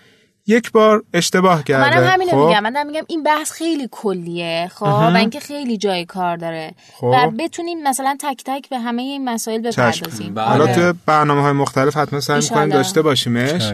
یک 0.47 0.73
بار 0.73 1.05
اشتباه 1.13 1.65
کرده. 1.65 2.01
منم 2.01 2.13
همینو 2.13 2.31
خب؟ 2.31 2.37
میگم. 2.37 2.63
من 2.63 2.87
میگم 2.87 3.03
این 3.09 3.23
بحث 3.23 3.53
خیلی 3.53 3.89
کلیه 3.91 4.71
خب؟ 4.75 4.87
و 4.87 5.17
اینکه 5.17 5.41
خیلی 5.41 5.77
جای 5.77 6.05
کار 6.05 6.37
داره. 6.37 6.75
خب؟ 6.93 7.05
و 7.05 7.31
بتونیم 7.39 7.83
مثلا 7.83 8.17
تک 8.21 8.43
تک 8.47 8.69
به 8.69 8.79
همه 8.79 9.03
این 9.03 9.29
مسائل 9.29 9.61
بپردازیم. 9.61 10.35
بله. 10.35 10.45
حالا 10.45 10.75
تو 10.75 10.99
برنامه 11.07 11.43
های 11.43 11.53
مختلف 11.53 11.97
حتما 11.97 12.21
سعی 12.21 12.41
می‌کنیم 12.41 12.69
داشته 12.69 13.03
باشیمش. 13.03 13.73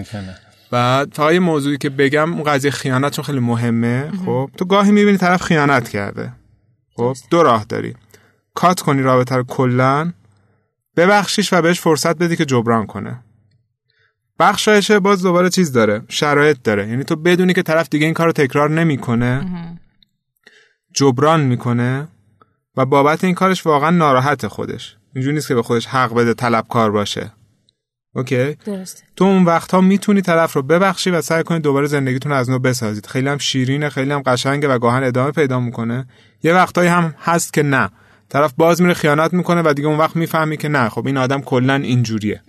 بعد 0.70 1.08
فقط 1.12 1.35
موضوعی 1.35 1.78
که 1.78 1.90
بگم 1.90 2.32
اون 2.32 2.42
قضیه 2.42 2.70
خیانت 2.70 3.12
چون 3.12 3.24
خیلی 3.24 3.40
مهمه. 3.40 4.11
خب؟ 4.26 4.50
تو 4.56 4.64
گاهی 4.64 4.92
می‌بینی 4.92 5.18
طرف 5.18 5.42
خیانت 5.42 5.88
کرده. 5.88 6.32
خب؟ 6.96 7.16
دو 7.30 7.42
راه 7.42 7.64
داری. 7.64 7.94
کات 8.54 8.80
کنی 8.80 9.02
رابطه 9.02 9.37
رو 9.37 9.44
کلا 9.44 10.12
ببخشیش 10.96 11.52
و 11.52 11.62
بهش 11.62 11.80
فرصت 11.80 12.16
بدی 12.16 12.37
که 12.37 12.44
جبران 12.44 12.87
کنه. 12.87 13.24
بخشایشه 14.42 15.00
باز 15.00 15.22
دوباره 15.22 15.50
چیز 15.50 15.72
داره 15.72 16.02
شرایط 16.09 16.57
داره. 16.64 16.88
یعنی 16.88 17.05
تو 17.05 17.16
بدونی 17.16 17.55
که 17.55 17.62
طرف 17.62 17.88
دیگه 17.88 18.05
این 18.05 18.14
کار 18.14 18.26
رو 18.26 18.33
تکرار 18.33 18.70
نمی‌کنه 18.70 19.46
جبران 20.94 21.40
می‌کنه 21.40 22.09
و 22.76 22.87
بابت 22.87 23.24
این 23.24 23.35
کارش 23.35 23.66
واقعا 23.66 23.90
ناراحت 23.90 24.46
خودش. 24.46 24.96
اینجوری 25.14 25.35
نیست 25.35 25.48
که 25.48 25.55
به 25.55 25.62
خودش 25.62 25.87
حق 25.87 26.14
بده 26.14 26.35
طلبکار 26.35 26.90
باشه. 26.90 27.33
اوکی؟ 28.14 28.55
درسته. 28.55 29.02
تو 29.16 29.24
اون 29.24 29.44
وقتها 29.44 29.81
می‌تونی 29.81 30.22
طرف 30.22 30.52
رو 30.52 30.62
ببخشی 30.62 31.11
و 31.11 31.20
سعی 31.20 31.42
کنی 31.42 31.61
دوباره 31.61 31.87
زندگیتون 31.87 32.33
از 32.33 32.50
نو 32.50 32.59
بسازید. 32.59 33.07
خیلی 33.07 33.28
هم 33.28 33.38
شیرینه 33.38 33.88
خیلی 33.88 34.12
هم 34.12 34.22
قشنگه 34.26 34.68
و 34.68 34.78
گاهن 34.78 35.02
ادامه 35.05 35.31
پیدا 35.31 35.61
می‌کنه. 35.61 36.07
یه 36.42 36.55
وقتایی 36.55 36.88
هم 36.88 37.14
هست 37.22 37.52
که 37.52 37.62
نه. 37.62 37.90
طرف 38.28 38.52
باز 38.57 38.83
میره 38.83 38.94
خیانت 38.94 39.33
می‌کنه 39.33 39.62
و 39.64 39.72
دیگه 39.72 39.88
اون 39.88 39.98
وقت 39.98 40.16
می‌فهمی 40.16 40.57
که 40.57 40.68
نه. 40.68 40.88
خب 40.88 41.07
این 41.07 41.16
آدم 41.16 41.40
کلا 41.40 41.74
اینجوریه. 41.74 42.42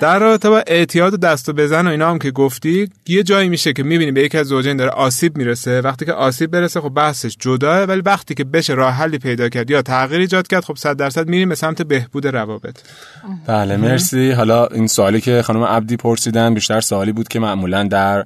در 0.00 0.18
رابطه 0.18 0.50
با 0.50 0.62
اعتیاد 0.66 1.14
و 1.14 1.16
دست 1.16 1.48
و 1.48 1.52
بزن 1.52 1.86
و 1.86 1.90
اینا 1.90 2.10
هم 2.10 2.18
که 2.18 2.30
گفتی 2.30 2.88
یه 3.08 3.22
جایی 3.22 3.48
میشه 3.48 3.72
که 3.72 3.82
می‌بینی 3.82 4.12
به 4.12 4.22
یکی 4.22 4.38
از 4.38 4.46
زوجین 4.46 4.76
داره 4.76 4.90
آسیب 4.90 5.36
می‌رسه. 5.36 5.80
وقتی 5.80 6.04
که 6.04 6.12
آسیب 6.12 6.50
برسه 6.50 6.80
خب 6.80 6.88
بحثش 6.88 7.36
جداه 7.40 7.84
ولی 7.84 8.00
وقتی 8.00 8.34
که 8.34 8.44
بشه 8.44 8.74
راه 8.74 8.94
حلی 8.94 9.18
پیدا 9.18 9.48
کرد 9.48 9.70
یا 9.70 9.82
تغییر 9.82 10.20
ایجاد 10.20 10.46
کرد 10.46 10.64
خب 10.64 10.76
100 10.76 10.96
درصد 10.96 11.28
میریم 11.28 11.48
به 11.48 11.54
سمت 11.54 11.82
بهبود 11.82 12.26
روابط. 12.26 12.78
بله 13.46 13.76
مرسی. 13.76 14.30
حالا 14.30 14.66
این 14.66 14.86
سوالی 14.86 15.20
که 15.20 15.42
خانم 15.42 15.62
عبدی 15.62 15.96
پرسیدن 15.96 16.54
بیشتر 16.54 16.80
سوالی 16.80 17.12
بود 17.12 17.28
که 17.28 17.40
معمولا 17.40 17.82
در 17.82 18.24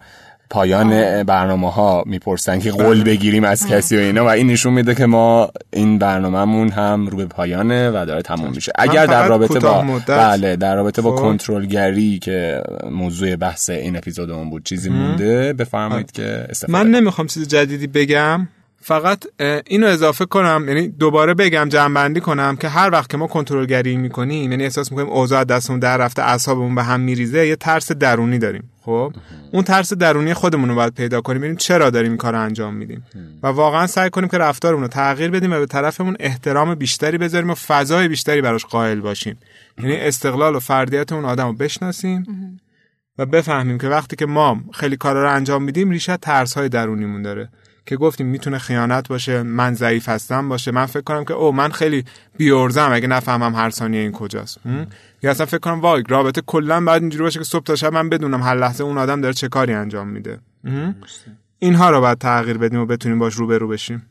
پایان 0.54 1.22
برنامه 1.22 1.70
ها 1.70 2.02
می‌پرسن 2.06 2.58
که 2.58 2.70
قول. 2.70 3.04
بگیریم 3.04 3.44
از 3.44 3.66
کسی 3.66 3.96
و 3.96 4.00
اینا 4.00 4.24
و 4.24 4.28
این 4.28 4.46
نشون 4.46 4.72
میده 4.72 4.94
که 4.94 5.06
ما 5.06 5.50
این 5.72 5.98
برنامهمون 5.98 6.68
هم 6.68 7.06
رو 7.06 7.16
به 7.16 7.26
پایانه 7.26 7.90
و 7.90 8.04
داره 8.06 8.22
تموم 8.22 8.50
میشه. 8.50 8.72
اگر 8.74 9.06
در 9.06 9.28
رابطه 9.28 9.58
با 9.58 9.84
بله 10.06 10.56
در 10.56 10.76
رابطه 10.76 11.02
با 11.02 11.16
خب. 11.16 11.22
کنترلگری 11.22 12.18
که 12.18 12.62
موضوع 12.90 13.36
بحث 13.36 13.70
این 13.70 13.96
اپیزودمون 13.96 14.50
بود 14.50 14.64
چیزی 14.64 14.90
مونده 14.90 15.52
بفرمایید 15.52 16.12
که 16.12 16.46
استفاده 16.48 16.72
من 16.72 16.90
نمی‌خوام 16.90 17.26
چیز 17.26 17.48
جدیدی 17.48 17.86
بگم. 17.86 18.48
فقط 18.80 19.24
اینو 19.66 19.86
اضافه 19.86 20.24
کنم 20.24 20.64
یعنی 20.68 20.88
دوباره 20.88 21.34
بگم 21.34 21.68
جنبندی 21.68 22.20
کنم 22.20 22.56
که 22.56 22.68
هر 22.68 22.90
وقت 22.90 23.10
که 23.10 23.16
ما 23.16 23.26
کنترلگری 23.26 23.96
می‌کنیم 23.96 24.50
یعنی 24.50 24.64
احساس 24.64 24.92
می‌کنیم 24.92 25.10
اوضاع 25.10 25.44
دستمون 25.44 25.78
در 25.78 25.96
رفته 25.96 26.22
اعصابمون 26.22 26.74
به 26.74 26.82
هم 26.82 27.00
میریزه 27.00 27.46
یه 27.46 27.56
ترس 27.56 27.92
درونی 27.92 28.38
داریم. 28.38 28.70
خب 28.84 29.12
اون 29.52 29.62
ترس 29.62 29.92
درونی 29.92 30.34
خودمون 30.34 30.68
رو 30.68 30.74
باید 30.74 30.94
پیدا 30.94 31.20
کنیم 31.20 31.38
ببینیم 31.38 31.56
چرا 31.56 31.90
داریم 31.90 32.10
این 32.10 32.18
کار 32.18 32.34
انجام 32.34 32.74
میدیم. 32.74 33.04
و 33.42 33.46
واقعا 33.46 33.86
سعی 33.86 34.10
کنیم 34.10 34.28
که 34.28 34.38
رفتارمون 34.38 34.82
رو 34.82 34.88
تغییر 34.88 35.30
بدیم 35.30 35.52
و 35.52 35.58
به 35.58 35.66
طرفمون 35.66 36.16
احترام 36.20 36.74
بیشتری 36.74 37.18
بذاریم 37.18 37.50
و 37.50 37.54
فضای 37.54 38.08
بیشتری 38.08 38.40
براش 38.40 38.64
قائل 38.64 39.00
باشیم. 39.00 39.38
یعنی 39.78 39.96
استقلال 39.96 40.56
و 40.56 40.60
فردیت 40.60 41.12
اون 41.12 41.24
آدم 41.24 41.56
بشناسیم 41.56 42.26
و 43.18 43.26
بفهمیم 43.26 43.78
که 43.78 43.88
وقتی 43.88 44.16
که 44.16 44.26
ما 44.26 44.60
خیلی 44.72 44.96
کارا 44.96 45.22
رو 45.22 45.30
انجام 45.30 45.62
میدیم 45.62 45.90
ریشه 45.90 46.16
ترس 46.16 46.54
های 46.54 46.68
درونیمون 46.68 47.22
داره 47.22 47.48
که 47.86 47.96
گفتیم 47.96 48.26
می‌تونه 48.26 48.58
خیانت 48.58 49.08
باشه 49.08 49.42
من 49.42 49.74
ضعیف 49.74 50.08
هستم 50.08 50.48
باشه. 50.48 50.70
من 50.70 50.86
فکر 50.86 51.02
کنم 51.02 51.24
که 51.24 51.34
او 51.34 51.52
من 51.52 51.70
خیلی 51.70 52.04
بیورزم 52.36 52.92
اگه 52.92 53.06
نفهمم 53.06 53.54
هر 53.54 53.70
ثانیه 53.70 54.00
این 54.00 54.12
کجاست. 54.12 54.58
یا 55.24 55.30
اصلا 55.30 55.46
فکر 55.46 55.58
کنم 55.58 55.80
وای 55.80 56.02
رابطه 56.08 56.40
کلا 56.46 56.80
بعد 56.84 57.02
اینجوری 57.02 57.24
باشه 57.24 57.38
که 57.38 57.44
صبح 57.44 57.64
تا 57.64 57.76
شب 57.76 57.92
من 57.92 58.08
بدونم 58.08 58.42
هر 58.42 58.54
لحظه 58.54 58.84
اون 58.84 58.98
آدم 58.98 59.20
داره 59.20 59.34
چه 59.34 59.48
کاری 59.48 59.74
انجام 59.74 60.08
میده. 60.08 60.38
اینها 61.58 61.90
رو 61.90 62.00
باید 62.00 62.18
تغییر 62.18 62.58
بدیم 62.58 62.80
و 62.80 62.86
بتونیم 62.86 63.18
باش 63.18 63.34
روبرو 63.34 63.68
بشیم. 63.68 64.06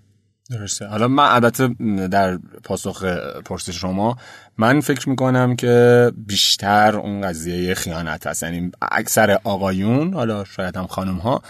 درسته. 0.49 0.87
حالا 0.87 1.07
من 1.07 1.23
البته 1.23 1.67
در 2.07 2.39
پاسخ 2.63 3.03
پرسش 3.45 3.81
شما 3.81 4.17
من 4.57 4.79
فکر 4.79 5.09
می‌کنم 5.09 5.55
که 5.55 6.11
بیشتر 6.17 6.95
اون 6.95 7.21
قضیه 7.21 7.73
خیانت 7.73 8.27
هست. 8.27 8.43
یعنی 8.43 8.71
اکثر 8.91 9.39
آقایون 9.43 10.13
حالا 10.13 10.43
شاید 10.43 10.77
هم 10.77 10.87
خانم 10.87 11.17
ها 11.17 11.41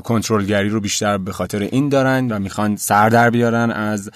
کنترلگری 0.00 0.68
رو 0.68 0.80
بیشتر 0.80 1.18
به 1.18 1.32
خاطر 1.32 1.58
این 1.58 1.88
دارن 1.88 2.32
و 2.32 2.38
می‌خوان 2.38 2.76
سر 2.76 3.08
در 3.08 3.30
بیارن 3.30 3.70
از 3.70 4.10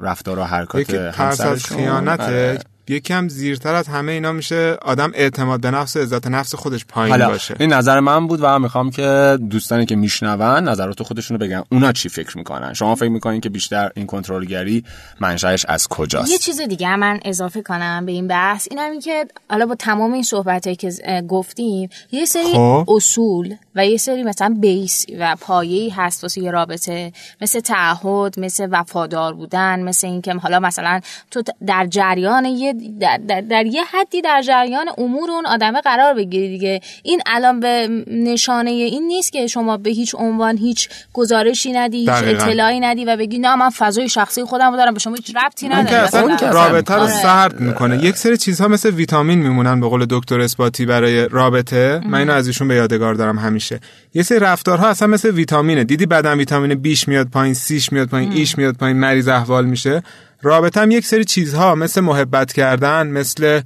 رفتار 0.00 0.38
و 0.38 0.44
حرکات 0.44 0.94
همسرشون. 0.94 1.78
خیانت 1.78 2.20
آره. 2.20 2.58
یکم 2.90 3.28
زیرتر 3.28 3.74
از 3.74 3.88
همه 3.88 4.12
اینا 4.12 4.32
میشه 4.32 4.76
آدم 4.82 5.12
اعتماد 5.14 5.60
به 5.60 5.70
نفس 5.70 5.96
و 5.96 6.00
عزت 6.00 6.26
نفس 6.26 6.54
خودش 6.54 6.84
پایین 6.84 7.10
حالا 7.10 7.28
باشه. 7.28 7.54
این 7.60 7.72
نظر 7.72 8.00
من 8.00 8.26
بود 8.26 8.40
و 8.42 8.58
می‌خوام 8.58 8.90
که 8.90 9.38
دوستانی 9.50 9.86
که 9.86 9.96
میشنون 9.96 10.68
نظرات 10.68 11.02
خودشونو 11.02 11.38
بگن. 11.38 11.62
اونا 11.72 11.92
چی 11.92 12.08
فکر 12.08 12.38
می‌کنن؟ 12.38 12.74
شما 12.74 12.94
فکر 12.94 13.08
می‌کنین 13.08 13.40
که 13.40 13.48
بیشتر 13.48 13.90
این 13.94 14.06
کنترلگری 14.06 14.84
منشأش 15.20 15.66
از 15.68 15.88
کجاست؟ 15.88 16.30
یه 16.30 16.38
چیز 16.38 16.60
دیگه 16.60 16.96
من 16.96 17.20
اضافه 17.24 17.62
کنم 17.62 18.06
به 18.06 18.12
این 18.12 18.28
بحث. 18.28 18.68
اینم 18.70 19.00
که 19.00 19.26
حالا 19.50 19.66
با 19.66 19.74
تمام 19.74 20.12
این 20.12 20.22
صحبتایی 20.22 20.76
که 20.76 20.92
گفتیم 21.28 21.88
یه 22.12 22.24
سری 22.24 22.52
خب. 22.52 22.84
اصول 22.88 23.54
و 23.74 23.86
یه 23.86 23.96
سری 23.96 24.22
مثلا 24.22 24.56
بیس 24.60 25.06
و 25.18 25.36
پایه‌ای 25.40 25.88
هست 25.88 26.24
واسه 26.24 26.40
یه 26.40 26.50
رابطه. 26.50 27.12
مثل 27.40 27.60
تعهد 27.60 28.40
مثل 28.40 28.68
وفادار 28.70 29.34
بودن 29.34 29.82
مثل 29.82 30.06
اینکه 30.06 30.32
حالا 30.32 30.60
مثلا 30.60 31.00
تو 31.30 31.42
در 31.66 31.86
جریان 31.86 32.44
یه 32.44 32.74
در, 32.88 33.20
در, 33.28 33.40
در 33.40 33.66
یه 33.66 33.82
حدی 33.84 34.22
در 34.22 34.42
جریان 34.42 34.86
امور 34.98 35.30
اون 35.30 35.46
آدمه 35.46 35.80
قرار 35.80 36.14
بگیری 36.14 36.48
دیگه 36.48 36.80
این 37.02 37.20
الان 37.26 37.60
به 37.60 37.88
نشانه 38.06 38.70
این 38.70 39.06
نیست 39.06 39.32
که 39.32 39.46
شما 39.46 39.76
به 39.76 39.90
هیچ 39.90 40.14
عنوان 40.18 40.56
هیچ 40.56 40.88
گزارشی 41.12 41.72
ندی 41.72 41.98
هیچ 41.98 42.08
دقیقاً. 42.08 42.44
اطلاعی 42.44 42.80
ندی 42.80 43.04
و 43.04 43.16
بگی 43.16 43.38
نه 43.38 43.56
من 43.56 43.70
فضای 43.70 44.08
شخصی 44.08 44.44
خودم 44.44 44.70
رو 44.70 44.76
دارم 44.76 44.94
به 44.94 45.00
شما 45.00 45.14
هیچ 45.14 45.36
ربطی 45.36 45.66
اون 45.66 45.76
که 45.76 45.82
نداره 45.82 46.02
اصلا. 46.02 46.50
رابطه 46.52 46.94
رو 46.94 47.00
آره. 47.00 47.10
سرد 47.10 47.60
می‌کنه 47.60 48.04
یک 48.04 48.16
سری 48.16 48.36
چیزها 48.36 48.68
مثل 48.68 48.90
ویتامین 48.90 49.38
میمونن 49.38 49.80
به 49.80 49.88
قول 49.88 50.06
دکتر 50.10 50.40
اثباتی 50.40 50.86
برای 50.86 51.28
رابطه 51.28 52.00
من 52.06 52.18
اینو 52.18 52.32
از 52.32 52.46
ایشون 52.46 52.68
به 52.68 52.74
یادگار 52.74 53.14
دارم 53.14 53.38
همیشه 53.38 53.80
یه 54.14 54.22
سری 54.22 54.38
رفتارها 54.38 54.88
اصلا 54.88 55.08
مثل 55.08 55.30
ویتامینه 55.30 55.84
دیدی 55.84 56.06
بعدم 56.06 56.38
ویتامین 56.38 56.74
بیش 56.74 57.08
میاد 57.08 57.28
پایین 57.28 57.54
سیش 57.54 57.92
میاد 57.92 58.08
پایین 58.08 58.32
ایش 58.32 58.58
میاد 58.58 58.76
پایین 58.76 58.96
مریض 58.96 59.28
احوال 59.28 59.66
میشه 59.66 60.02
رابطه 60.42 60.80
هم 60.80 60.90
یک 60.90 61.06
سری 61.06 61.24
چیزها 61.24 61.74
مثل 61.74 62.00
محبت 62.00 62.52
کردن 62.52 63.06
مثل 63.06 63.60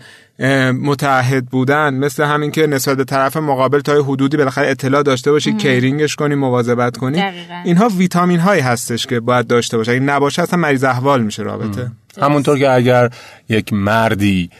متعهد 0.72 1.46
بودن 1.46 1.94
مثل 1.94 2.24
همین 2.24 2.50
که 2.50 2.66
نسبت 2.66 2.96
به 2.96 3.04
طرف 3.04 3.36
مقابل 3.36 3.80
تا 3.80 3.96
یه 3.96 4.02
حدودی 4.02 4.36
بالاخره 4.36 4.70
اطلاع 4.70 5.02
داشته 5.02 5.30
باشی 5.30 5.52
کیرینگش 5.52 6.16
کنی 6.16 6.34
مواظبت 6.34 6.96
کنی. 6.96 7.18
دقیقاً. 7.18 7.62
اینها 7.64 7.88
ویتامین 7.88 8.40
هایی 8.40 8.62
هستش 8.62 9.06
که 9.06 9.20
باید 9.20 9.46
داشته 9.46 9.76
باشه. 9.76 9.92
اگه 9.92 10.00
نباشه 10.00 10.42
اصلا 10.42 10.58
مریض 10.58 10.84
احوال 10.84 11.22
میشه 11.22 11.42
رابطه. 11.42 11.90
همونطور 12.22 12.58
که 12.58 12.70
اگر 12.70 13.10
یک 13.48 13.72
مردی 13.72 14.50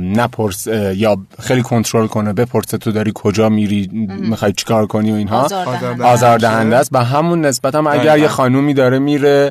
نپرس 0.00 0.66
یا 0.94 1.16
خیلی 1.40 1.62
کنترل 1.62 2.06
کنه 2.06 2.32
بپرسه 2.32 2.78
تو 2.78 2.92
داری 2.92 3.12
کجا 3.14 3.48
میری 3.48 3.88
می‌خوای 4.20 4.52
چیکار 4.52 4.86
کنی 4.86 5.12
و 5.12 5.14
اینها. 5.14 5.44
آزاردهنده. 5.44 6.04
آزاردهنده 6.04 6.76
است. 6.76 6.90
به 6.90 7.00
همون 7.00 7.40
نسبت 7.40 7.74
هم 7.74 7.86
اگر. 7.86 8.18
یه 8.18 8.28
خانومی 8.28 8.74
داره 8.74 8.98
میره 8.98 9.50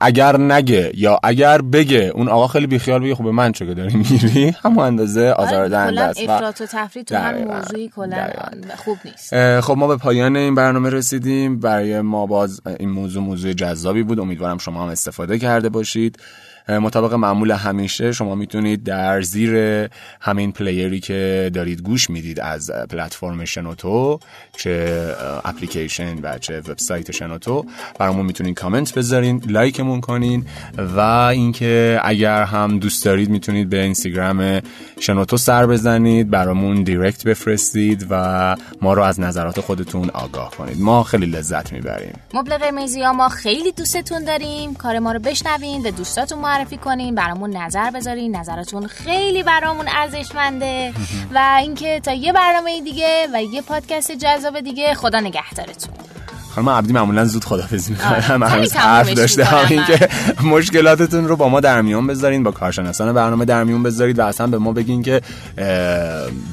اگر 0.00 0.36
نگه 0.36 0.92
یا 0.94 1.18
اگر 1.22 1.62
بگه 1.62 2.12
اون 2.14 2.28
آقا 2.28 2.46
خیلی 2.46 2.66
بیخیال 2.66 3.00
بگه 3.00 3.14
خب 3.14 3.24
به 3.24 3.30
من 3.30 3.52
چه 3.52 3.66
که 3.66 3.74
داری 3.74 3.96
میری؟ 3.96 4.54
همون 4.64 4.84
اندازه 4.84 5.30
آزاردهنده 5.30 6.00
آره 6.00 6.10
است 6.10 6.20
کلا 6.20 6.28
و- 6.28 6.34
افراط 6.34 6.60
و 6.60 6.66
تفریط 6.66 7.08
تو 7.08 7.16
هم. 7.16 7.34
موضوعی 7.44 7.88
کلا. 7.96 8.26
خوب 8.76 8.98
نیست. 9.04 9.60
خب 9.60 9.74
ما 9.76 9.86
به 9.86 9.96
پایان 9.96 10.36
این 10.36 10.54
برنامه 10.54 10.90
رسیدیم. 10.90 11.58
برای 11.60 12.00
ما 12.00 12.26
باز 12.26 12.60
این 12.80 12.90
موضوع 12.90 13.22
موضوع 13.22 13.52
جذابی 13.52 14.02
بود. 14.02 14.20
امیدوارم 14.20 14.58
شما 14.58 14.82
هم 14.82 14.88
استفاده 14.88 15.38
کرده 15.38 15.68
باشید. 15.68 16.16
مطابق 16.68 17.14
معمول 17.14 17.50
همیشه 17.50 18.12
شما 18.12 18.34
می‌تونید 18.34 18.84
در 18.84 19.22
زیر 19.22 19.54
همین 20.20 20.52
player 20.52 20.93
ی 20.93 21.00
که 21.00 21.50
دارید 21.54 21.82
گوش 21.82 22.10
می‌دید 22.10 22.40
از 22.40 22.70
پلتفرم 22.90 23.44
شنوتو 23.44 24.18
چه 24.56 25.04
اپلیکیشن 25.44 26.18
و 26.22 26.38
چه 26.38 26.58
وبسایت 26.60 27.12
شنوتو 27.12 27.64
برامون 27.98 28.26
می‌تونید 28.26 28.54
کامنت 28.54 28.94
بذارین 28.94 29.42
لایکمون 29.46 30.00
کنین 30.00 30.46
و 30.96 31.00
اینکه 31.00 32.00
اگر 32.04 32.42
هم 32.42 32.78
دوست 32.78 33.04
دارید 33.04 33.30
می‌تونید 33.30 33.68
به 33.68 33.82
اینستاگرام 33.82 34.60
شنوتو 35.00 35.36
سر 35.36 35.66
بزنید 35.66 36.30
برامون 36.30 36.82
دیرکت 36.82 37.24
بفرستید 37.24 38.06
و 38.10 38.56
ما 38.82 38.94
رو 38.94 39.02
از 39.02 39.20
نظرات 39.20 39.60
خودتون 39.60 40.10
آگاه 40.10 40.50
کنید. 40.50 40.80
ما 40.80 41.02
خیلی 41.02 41.26
لذت 41.26 41.72
می‌بریم. 41.72 42.12
مبل 42.34 42.58
قرمزی 42.58 43.02
ها 43.02 43.12
ما 43.12 43.28
خیلی 43.28 43.72
دوستتون 43.72 44.24
داریم. 44.24 44.74
کار 44.74 44.98
ما 44.98 45.12
رو 45.12 45.18
بشنوین 45.18 45.82
به 45.82 45.90
دوستاتون 45.90 46.38
معرفی 46.58 46.76
کنین 46.76 47.14
برامون 47.14 47.56
نظر 47.56 47.90
بذارین. 47.90 48.36
نظراتون 48.36 48.86
خیلی 48.86 49.42
برامون 49.42 49.88
ارزشمنده. 49.88 50.92
و 51.34 51.56
اینکه 51.60 52.00
تا 52.00 52.12
یه 52.12 52.32
برنامه 52.32 52.80
دیگه 52.80 53.28
و 53.34 53.42
یه 53.42 53.62
پادکست 53.62 54.12
جذاب 54.12 54.60
دیگه 54.60 54.94
خدا 54.94 55.20
نگهدارتون. 55.20 55.94
خانم 56.54 56.68
عبدی 56.68 56.92
معمولا 56.92 57.24
زود 57.24 57.44
خدافظی 57.44 57.92
می‌کنم 57.92 58.42
آره. 58.42 58.48
هنوز 58.52 58.72
حرف 58.72 59.12
داشته. 59.12 59.42
می‌کنم 59.42 59.58
همین 59.64 59.80
من. 59.80 59.86
که 59.86 60.08
مشکلاتتون 60.42 61.28
رو 61.28 61.36
با 61.36 61.48
ما 61.48 61.60
در 61.60 61.82
میون 61.82 62.06
بذارین 62.06 62.42
با 62.42 62.50
کارشناسان 62.50 63.12
برنامه 63.12 63.44
در 63.44 63.64
میون 63.64 63.82
بذارید 63.82 64.18
و 64.18 64.22
اصلا 64.22 64.46
به 64.46 64.58
ما 64.58 64.72
بگین 64.72 65.02
که 65.02 65.20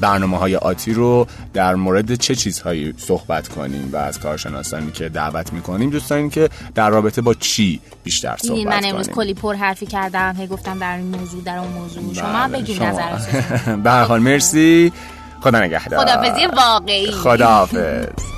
برنامه 0.00 0.38
های 0.38 0.56
آتی 0.56 0.94
رو 0.94 1.26
در 1.54 1.74
مورد 1.74 2.14
چه 2.14 2.34
چیزهایی 2.34 2.94
صحبت 2.96 3.48
کنیم 3.48 3.88
و 3.92 3.96
از 3.96 4.20
کارشناسانی 4.20 4.90
که 4.92 5.08
دعوت 5.08 5.52
می‌کنیم 5.52 5.90
دوست 5.90 6.10
داریم 6.10 6.30
که 6.30 6.48
در 6.74 6.90
رابطه 6.90 7.22
با 7.22 7.34
چی 7.34 7.80
بیشتر 8.04 8.36
صحبت 8.36 8.42
دیدین 8.42 8.68
من 8.68 8.80
امروز 8.84 9.06
کنیم؟ 9.06 9.16
کلی 9.16 9.34
پر 9.34 9.54
حرفی 9.54 9.86
کردم 9.86 10.34
هی 10.38 10.46
گفتم 10.46 10.78
در 10.78 10.96
این 10.96 11.06
موضوع 11.06 11.42
در 11.44 11.58
اون 11.58 11.68
موضوع. 11.68 12.14
شما 12.14 12.28
هم 12.28 12.52
بله، 12.52 12.64
شما. 12.64 12.86
نظرتون. 12.88 13.82
به 13.82 13.90
حال 13.90 14.20
مرسی. 14.20 14.92
خدا 15.40 15.60
نگهدار. 15.60 16.04
خدافزی 16.04 16.46
واقعی. 16.46 17.12
خداحافظ. 17.12 18.35